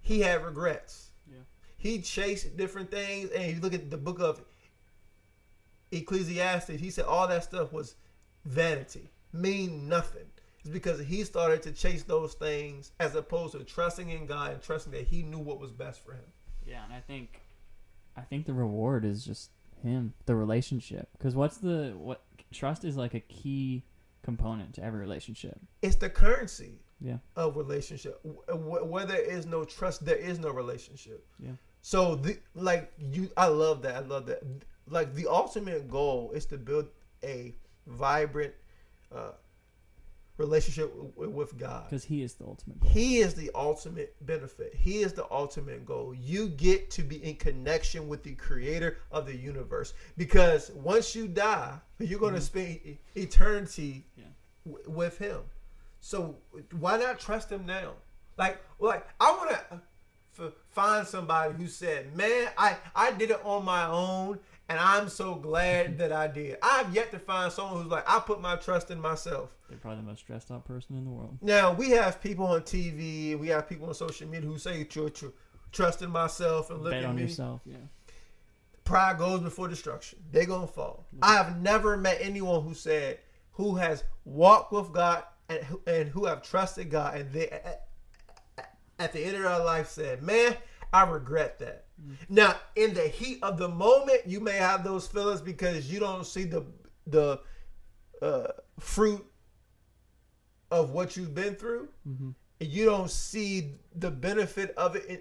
he 0.00 0.20
had 0.20 0.44
regrets. 0.44 1.10
Yeah. 1.28 1.40
He 1.76 2.00
chased 2.00 2.56
different 2.56 2.90
things. 2.90 3.30
And 3.30 3.42
if 3.42 3.56
you 3.56 3.60
look 3.60 3.74
at 3.74 3.90
the 3.90 3.96
book 3.96 4.20
of 4.20 4.42
Ecclesiastes, 5.90 6.80
he 6.80 6.90
said 6.90 7.04
all 7.04 7.26
that 7.26 7.42
stuff 7.42 7.72
was 7.72 7.96
vanity, 8.44 9.10
mean 9.32 9.88
nothing. 9.88 10.26
It's 10.60 10.70
because 10.70 11.00
he 11.00 11.24
started 11.24 11.62
to 11.64 11.72
chase 11.72 12.04
those 12.04 12.34
things 12.34 12.92
as 13.00 13.16
opposed 13.16 13.52
to 13.52 13.64
trusting 13.64 14.08
in 14.08 14.26
God 14.26 14.52
and 14.52 14.62
trusting 14.62 14.92
that 14.92 15.08
he 15.08 15.24
knew 15.24 15.40
what 15.40 15.58
was 15.58 15.72
best 15.72 16.04
for 16.04 16.12
him. 16.12 16.24
Yeah, 16.64 16.84
and 16.84 16.94
I 16.94 17.00
think 17.00 17.40
I 18.16 18.20
think 18.20 18.46
the 18.46 18.54
reward 18.54 19.04
is 19.04 19.24
just 19.24 19.50
him, 19.88 20.14
the 20.26 20.34
relationship. 20.34 21.08
Because 21.16 21.34
what's 21.34 21.58
the 21.58 21.94
what 21.96 22.22
trust 22.52 22.84
is 22.84 22.96
like 22.96 23.14
a 23.14 23.20
key 23.20 23.84
component 24.24 24.74
to 24.74 24.82
every 24.82 25.00
relationship. 25.00 25.60
It's 25.82 25.96
the 25.96 26.08
currency. 26.08 26.80
Yeah. 27.00 27.18
Of 27.36 27.56
relationship. 27.56 28.18
Where 28.48 29.04
there 29.04 29.20
is 29.20 29.46
no 29.46 29.64
trust, 29.64 30.04
there 30.04 30.16
is 30.16 30.38
no 30.38 30.50
relationship. 30.50 31.26
Yeah. 31.38 31.52
So 31.82 32.14
the 32.14 32.38
like 32.54 32.92
you, 32.98 33.30
I 33.36 33.48
love 33.48 33.82
that. 33.82 33.96
I 33.96 34.00
love 34.00 34.26
that. 34.26 34.42
Like 34.88 35.14
the 35.14 35.26
ultimate 35.26 35.90
goal 35.90 36.32
is 36.34 36.46
to 36.46 36.56
build 36.56 36.86
a 37.22 37.54
vibrant 37.86 38.54
uh, 39.14 39.32
relationship 40.36 40.92
with 41.16 41.56
God. 41.56 41.84
Because 41.88 42.04
He 42.04 42.22
is 42.22 42.34
the 42.34 42.44
ultimate 42.44 42.80
goal. 42.80 42.90
He 42.90 43.18
is 43.18 43.34
the 43.34 43.50
ultimate 43.54 44.14
benefit. 44.26 44.74
He 44.74 45.02
is 45.02 45.12
the 45.12 45.30
ultimate 45.30 45.86
goal. 45.86 46.14
You 46.14 46.48
get 46.48 46.90
to 46.92 47.02
be 47.02 47.24
in 47.24 47.36
connection 47.36 48.08
with 48.08 48.22
the 48.22 48.34
creator 48.34 48.98
of 49.12 49.26
the 49.26 49.36
universe. 49.36 49.94
Because 50.16 50.70
once 50.72 51.14
you 51.14 51.28
die, 51.28 51.78
you're 51.98 52.18
going 52.18 52.34
to 52.34 52.40
mm-hmm. 52.40 52.46
spend 52.46 52.80
e- 52.84 52.98
eternity 53.14 54.06
Yeah. 54.16 54.24
w- 54.66 54.90
with 54.90 55.18
him. 55.18 55.40
So 56.00 56.36
why 56.78 56.98
not 56.98 57.18
trust 57.18 57.50
him 57.50 57.64
now? 57.64 57.92
Like, 58.36 58.60
like 58.78 59.06
I 59.20 59.30
want 59.30 59.50
to 59.50 59.60
uh, 59.70 59.78
f- 60.46 60.52
find 60.70 61.06
somebody 61.06 61.54
who 61.54 61.66
said, 61.68 62.14
"Man, 62.14 62.48
I 62.58 62.76
I 62.94 63.12
did 63.12 63.30
it 63.30 63.40
on 63.44 63.64
my 63.64 63.86
own." 63.86 64.38
And 64.68 64.78
I'm 64.78 65.10
so 65.10 65.34
glad 65.34 65.98
that 65.98 66.10
I 66.10 66.26
did. 66.26 66.56
I've 66.62 66.94
yet 66.94 67.10
to 67.10 67.18
find 67.18 67.52
someone 67.52 67.82
who's 67.82 67.90
like, 67.92 68.04
I 68.08 68.18
put 68.20 68.40
my 68.40 68.56
trust 68.56 68.90
in 68.90 68.98
myself. 69.00 69.54
They're 69.68 69.76
probably 69.78 70.00
the 70.00 70.06
most 70.06 70.20
stressed 70.20 70.50
out 70.50 70.64
person 70.64 70.96
in 70.96 71.04
the 71.04 71.10
world. 71.10 71.36
Now 71.42 71.72
we 71.74 71.90
have 71.90 72.20
people 72.22 72.46
on 72.46 72.62
TV, 72.62 73.38
we 73.38 73.48
have 73.48 73.68
people 73.68 73.88
on 73.88 73.94
social 73.94 74.26
media 74.26 74.48
who 74.48 74.58
say 74.58 74.84
tr- 74.84 75.08
tr- 75.08 75.26
trust 75.70 76.00
in 76.00 76.10
myself 76.10 76.70
and 76.70 76.80
look 76.82 76.92
Bet 76.92 77.02
at 77.02 77.08
on 77.10 77.16
me. 77.16 77.22
yourself. 77.22 77.60
Yeah. 77.66 77.76
Pride 78.84 79.18
goes 79.18 79.40
before 79.40 79.68
destruction. 79.68 80.18
They're 80.30 80.46
gonna 80.46 80.66
fall. 80.66 81.06
I 81.22 81.34
have 81.34 81.60
never 81.60 81.96
met 81.96 82.18
anyone 82.20 82.62
who 82.62 82.74
said 82.74 83.18
who 83.52 83.76
has 83.76 84.04
walked 84.24 84.72
with 84.72 84.92
God 84.92 85.24
and 85.48 85.62
who, 85.64 85.80
and 85.86 86.08
who 86.08 86.24
have 86.26 86.42
trusted 86.42 86.90
God 86.90 87.16
and 87.18 87.32
they 87.32 87.48
at, 87.48 87.86
at 88.98 89.12
the 89.12 89.24
end 89.24 89.36
of 89.36 89.42
their 89.42 89.58
life 89.64 89.88
said, 89.88 90.22
"Man, 90.22 90.56
I 90.94 91.02
regret 91.10 91.58
that." 91.58 91.84
Now, 92.28 92.56
in 92.76 92.92
the 92.94 93.02
heat 93.08 93.38
of 93.42 93.56
the 93.58 93.68
moment, 93.68 94.22
you 94.26 94.40
may 94.40 94.56
have 94.56 94.82
those 94.84 95.06
feelings 95.06 95.40
because 95.40 95.90
you 95.92 96.00
don't 96.00 96.24
see 96.26 96.44
the 96.44 96.64
the 97.06 97.40
uh, 98.22 98.48
fruit 98.80 99.24
of 100.70 100.90
what 100.90 101.16
you've 101.16 101.34
been 101.34 101.54
through, 101.54 101.88
Mm-hmm. 102.08 102.30
and 102.60 102.68
you 102.68 102.84
don't 102.84 103.10
see 103.10 103.72
the 103.96 104.10
benefit 104.10 104.74
of 104.76 104.96
it 104.96 105.04
in, 105.08 105.20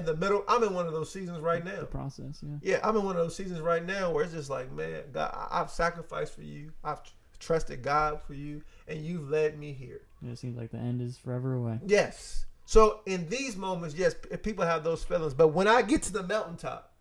in 0.00 0.04
the 0.04 0.16
middle. 0.16 0.44
I'm 0.48 0.62
in 0.62 0.74
one 0.74 0.86
of 0.86 0.92
those 0.92 1.10
seasons 1.10 1.40
right 1.40 1.64
now. 1.64 1.80
The 1.80 1.86
process. 1.86 2.42
Yeah. 2.42 2.56
Yeah, 2.62 2.80
I'm 2.82 2.96
in 2.96 3.04
one 3.04 3.16
of 3.16 3.22
those 3.22 3.36
seasons 3.36 3.60
right 3.60 3.84
now 3.84 4.10
where 4.12 4.24
it's 4.24 4.32
just 4.34 4.50
like, 4.50 4.70
man, 4.72 5.02
God, 5.12 5.30
I- 5.34 5.60
I've 5.60 5.70
sacrificed 5.70 6.34
for 6.34 6.42
you. 6.42 6.72
I've 6.82 7.00
trusted 7.38 7.82
God 7.82 8.20
for 8.22 8.34
you, 8.34 8.62
and 8.88 9.00
you've 9.04 9.28
led 9.30 9.58
me 9.58 9.72
here. 9.72 10.02
It 10.26 10.38
seems 10.38 10.56
like 10.56 10.70
the 10.70 10.78
end 10.78 11.00
is 11.02 11.16
forever 11.18 11.54
away. 11.54 11.80
Yes. 11.86 12.46
So 12.64 13.00
in 13.06 13.28
these 13.28 13.56
moments, 13.56 13.94
yes, 13.94 14.14
people 14.42 14.64
have 14.64 14.84
those 14.84 15.04
feelings. 15.04 15.34
But 15.34 15.48
when 15.48 15.68
I 15.68 15.82
get 15.82 16.02
to 16.04 16.12
the 16.12 16.22
mountaintop, 16.22 16.92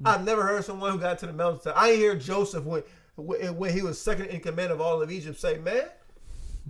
mm. 0.00 0.08
I've 0.08 0.24
never 0.24 0.42
heard 0.42 0.64
someone 0.64 0.92
who 0.92 0.98
got 0.98 1.18
to 1.20 1.26
the 1.26 1.32
mountaintop. 1.32 1.76
I 1.76 1.92
hear 1.92 2.14
Joseph 2.16 2.64
when 2.64 2.82
when 3.16 3.56
when 3.56 3.72
he 3.72 3.82
was 3.82 4.00
second 4.00 4.26
in 4.26 4.40
command 4.40 4.72
of 4.72 4.80
all 4.80 5.02
of 5.02 5.10
Egypt 5.10 5.38
say, 5.38 5.58
"Man, 5.58 5.84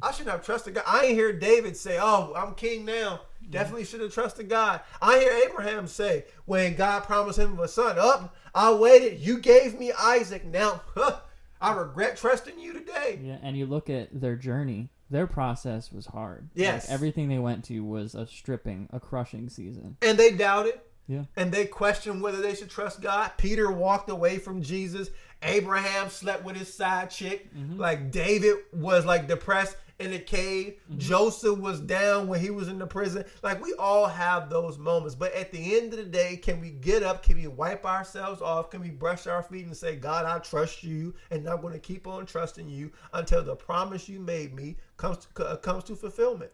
I 0.02 0.12
should 0.12 0.26
have 0.26 0.44
trusted 0.44 0.74
God." 0.74 0.84
I 0.86 1.06
ain't 1.06 1.14
hear 1.14 1.32
David 1.32 1.76
say, 1.76 1.98
"Oh, 2.00 2.32
I'm 2.36 2.54
king 2.54 2.84
now." 2.84 3.22
Mm. 3.46 3.50
Definitely 3.50 3.84
should 3.84 4.00
have 4.00 4.12
trusted 4.12 4.48
God. 4.48 4.80
I 5.00 5.18
hear 5.18 5.32
Abraham 5.48 5.86
say, 5.86 6.24
when 6.44 6.74
God 6.74 7.04
promised 7.04 7.38
him 7.38 7.58
a 7.58 7.68
son, 7.68 7.98
up, 7.98 8.34
I 8.54 8.72
waited. 8.72 9.18
You 9.18 9.38
gave 9.38 9.78
me 9.78 9.92
Isaac. 9.92 10.44
Now, 10.44 10.82
huh, 10.94 11.20
I 11.60 11.72
regret 11.72 12.16
trusting 12.16 12.58
you 12.58 12.72
today. 12.72 13.20
Yeah, 13.22 13.38
and 13.42 13.56
you 13.56 13.66
look 13.66 13.88
at 13.90 14.20
their 14.20 14.36
journey. 14.36 14.90
Their 15.12 15.26
process 15.26 15.92
was 15.92 16.06
hard. 16.06 16.48
Yes. 16.54 16.88
Like, 16.88 16.94
everything 16.94 17.28
they 17.28 17.38
went 17.38 17.64
to 17.66 17.80
was 17.84 18.14
a 18.14 18.26
stripping, 18.26 18.88
a 18.92 18.98
crushing 18.98 19.50
season. 19.50 19.98
And 20.02 20.18
they 20.18 20.32
doubted. 20.32 20.80
Yeah. 21.08 21.24
and 21.36 21.52
they 21.52 21.66
questioned 21.66 22.22
whether 22.22 22.40
they 22.40 22.54
should 22.54 22.70
trust 22.70 23.02
God. 23.02 23.32
Peter 23.36 23.70
walked 23.70 24.08
away 24.08 24.38
from 24.38 24.62
Jesus. 24.62 25.10
Abraham 25.42 26.08
slept 26.08 26.44
with 26.44 26.56
his 26.56 26.72
side 26.72 27.10
chick. 27.10 27.52
Mm-hmm. 27.54 27.78
Like 27.78 28.10
David 28.12 28.58
was 28.72 29.04
like 29.04 29.26
depressed 29.26 29.76
in 30.02 30.10
the 30.10 30.18
cave. 30.18 30.80
Joseph 30.96 31.58
was 31.58 31.80
down 31.80 32.28
when 32.28 32.40
he 32.40 32.50
was 32.50 32.68
in 32.68 32.78
the 32.78 32.86
prison. 32.86 33.24
Like 33.42 33.62
we 33.62 33.74
all 33.74 34.06
have 34.06 34.50
those 34.50 34.78
moments. 34.78 35.14
But 35.14 35.34
at 35.34 35.52
the 35.52 35.76
end 35.76 35.92
of 35.92 35.98
the 35.98 36.04
day, 36.04 36.36
can 36.36 36.60
we 36.60 36.70
get 36.70 37.02
up? 37.02 37.22
Can 37.22 37.36
we 37.36 37.46
wipe 37.46 37.84
ourselves 37.84 38.42
off? 38.42 38.70
Can 38.70 38.80
we 38.80 38.90
brush 38.90 39.26
our 39.26 39.42
feet 39.42 39.66
and 39.66 39.76
say, 39.76 39.96
God, 39.96 40.24
I 40.24 40.38
trust 40.38 40.82
you, 40.82 41.14
and 41.30 41.48
I'm 41.48 41.60
going 41.60 41.74
to 41.74 41.78
keep 41.78 42.06
on 42.06 42.26
trusting 42.26 42.68
you 42.68 42.90
until 43.12 43.42
the 43.42 43.56
promise 43.56 44.08
you 44.08 44.20
made 44.20 44.54
me 44.54 44.76
comes 44.96 45.26
to, 45.34 45.58
comes 45.62 45.84
to 45.84 45.96
fulfillment. 45.96 46.52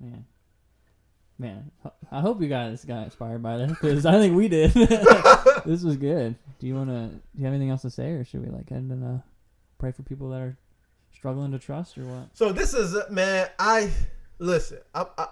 Man. 0.00 0.24
Man, 1.40 1.70
I 2.10 2.20
hope 2.20 2.42
you 2.42 2.48
guys 2.48 2.84
got 2.84 3.04
inspired 3.04 3.44
by 3.44 3.58
this 3.58 3.70
because 3.70 4.04
I 4.04 4.12
think 4.12 4.34
we 4.34 4.48
did. 4.48 4.72
this 5.64 5.84
was 5.84 5.96
good. 5.96 6.34
Do 6.58 6.66
you 6.66 6.74
want 6.74 6.88
to? 6.88 7.08
Do 7.14 7.20
you 7.36 7.44
have 7.44 7.54
anything 7.54 7.70
else 7.70 7.82
to 7.82 7.90
say, 7.90 8.10
or 8.10 8.24
should 8.24 8.44
we 8.44 8.50
like 8.50 8.72
end 8.72 8.90
and 8.90 9.04
uh, 9.04 9.22
pray 9.78 9.92
for 9.92 10.02
people 10.02 10.30
that 10.30 10.40
are 10.40 10.58
struggling 11.14 11.52
to 11.52 11.58
trust, 11.58 11.98
or 11.98 12.04
what? 12.04 12.28
So 12.34 12.52
this 12.52 12.74
is 12.74 12.96
man. 13.10 13.48
I 13.58 13.90
listen. 14.38 14.78
I 14.94 15.06
I, 15.16 15.26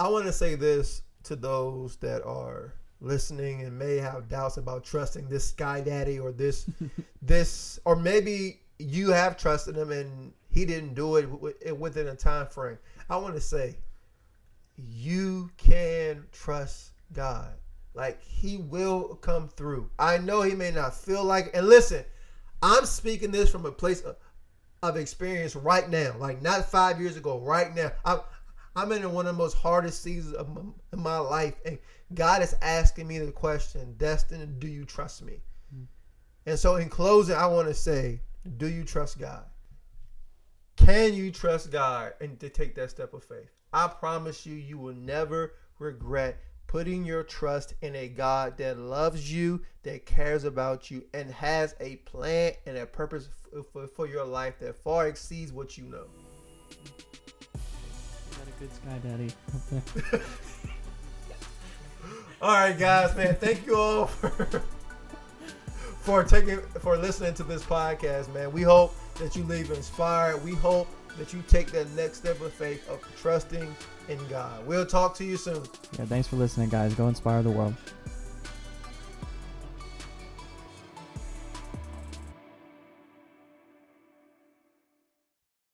I 0.00 0.08
want 0.08 0.26
to 0.26 0.32
say 0.32 0.54
this 0.54 1.02
to 1.24 1.36
those 1.36 1.96
that 1.96 2.24
are 2.24 2.74
listening 3.00 3.62
and 3.62 3.78
may 3.78 3.96
have 3.96 4.28
doubts 4.28 4.56
about 4.56 4.84
trusting 4.84 5.28
this 5.28 5.48
Sky 5.48 5.80
Daddy 5.80 6.18
or 6.18 6.32
this 6.32 6.66
this 7.22 7.78
or 7.84 7.96
maybe 7.96 8.60
you 8.78 9.10
have 9.10 9.36
trusted 9.36 9.76
him 9.76 9.90
and 9.90 10.32
he 10.50 10.64
didn't 10.64 10.94
do 10.94 11.16
it 11.16 11.76
within 11.78 12.08
a 12.08 12.14
time 12.14 12.46
frame. 12.46 12.78
I 13.08 13.16
want 13.16 13.34
to 13.34 13.40
say 13.40 13.76
you 14.76 15.50
can 15.56 16.24
trust 16.32 16.92
God. 17.12 17.54
Like 17.94 18.22
he 18.22 18.58
will 18.58 19.16
come 19.16 19.48
through. 19.48 19.90
I 19.98 20.18
know 20.18 20.42
he 20.42 20.54
may 20.54 20.70
not 20.70 20.94
feel 20.94 21.24
like 21.24 21.50
and 21.54 21.66
listen, 21.66 22.04
I'm 22.62 22.84
speaking 22.86 23.30
this 23.30 23.50
from 23.50 23.66
a 23.66 23.72
place 23.72 24.00
of, 24.02 24.16
of 24.82 24.96
experience 24.96 25.56
right 25.56 25.88
now. 25.88 26.14
Like 26.18 26.42
not 26.42 26.64
five 26.66 27.00
years 27.00 27.16
ago, 27.16 27.38
right 27.40 27.74
now. 27.74 27.92
I'm 28.04 28.20
I'm 28.76 28.92
in 28.92 29.10
one 29.12 29.26
of 29.26 29.34
the 29.34 29.42
most 29.42 29.56
hardest 29.56 30.02
seasons 30.02 30.34
of 30.34 30.54
my, 30.54 30.60
in 30.92 31.00
my 31.00 31.16
life, 31.16 31.54
and 31.64 31.78
God 32.12 32.42
is 32.42 32.54
asking 32.60 33.08
me 33.08 33.18
the 33.18 33.32
question, 33.32 33.94
Destin, 33.96 34.58
do 34.58 34.68
you 34.68 34.84
trust 34.84 35.24
me? 35.24 35.40
Hmm. 35.74 35.84
And 36.44 36.58
so, 36.58 36.76
in 36.76 36.90
closing, 36.90 37.36
I 37.36 37.46
want 37.46 37.68
to 37.68 37.74
say, 37.74 38.20
do 38.58 38.68
you 38.68 38.84
trust 38.84 39.18
God? 39.18 39.44
Can 40.76 41.14
you 41.14 41.30
trust 41.30 41.72
God 41.72 42.12
and 42.20 42.38
to 42.38 42.50
take 42.50 42.74
that 42.74 42.90
step 42.90 43.14
of 43.14 43.24
faith? 43.24 43.50
I 43.72 43.88
promise 43.88 44.44
you, 44.44 44.54
you 44.54 44.76
will 44.76 44.94
never 44.94 45.54
regret 45.78 46.38
putting 46.66 47.04
your 47.04 47.22
trust 47.22 47.74
in 47.82 47.94
a 47.94 48.08
God 48.08 48.56
that 48.58 48.78
loves 48.78 49.32
you, 49.32 49.62
that 49.82 50.06
cares 50.06 50.44
about 50.44 50.90
you, 50.90 51.04
and 51.14 51.30
has 51.30 51.74
a 51.80 51.96
plan 51.96 52.52
and 52.66 52.76
a 52.76 52.86
purpose 52.86 53.28
for, 53.72 53.86
for 53.86 54.06
your 54.06 54.24
life 54.24 54.58
that 54.60 54.76
far 54.76 55.06
exceeds 55.06 55.52
what 55.52 55.78
you 55.78 55.84
know. 55.84 56.06
You 57.54 57.58
got 58.32 58.48
a 58.48 58.60
good 58.60 58.74
sky 58.74 58.98
daddy 59.02 59.32
up 59.54 59.66
there. 60.10 60.22
All 62.42 62.52
right, 62.52 62.78
guys, 62.78 63.16
man. 63.16 63.34
Thank 63.36 63.66
you 63.66 63.76
all 63.76 64.06
for 64.06 64.62
for 66.00 66.22
taking 66.22 66.60
for 66.80 66.96
listening 66.96 67.34
to 67.34 67.42
this 67.42 67.62
podcast, 67.62 68.32
man. 68.32 68.52
We 68.52 68.62
hope 68.62 68.94
that 69.16 69.34
you 69.34 69.42
leave 69.44 69.70
inspired. 69.70 70.44
We 70.44 70.54
hope 70.54 70.86
that 71.18 71.32
you 71.32 71.42
take 71.48 71.70
that 71.72 71.90
next 71.92 72.18
step 72.18 72.40
of 72.40 72.52
faith 72.52 72.88
of 72.88 73.00
trusting 73.20 73.74
in 74.08 74.28
God. 74.28 74.66
We'll 74.66 74.86
talk 74.86 75.14
to 75.16 75.24
you 75.24 75.36
soon. 75.36 75.62
Yeah, 75.98 76.04
thanks 76.06 76.28
for 76.28 76.36
listening, 76.36 76.68
guys. 76.68 76.94
Go 76.94 77.08
inspire 77.08 77.42
the 77.42 77.50
world. 77.50 77.74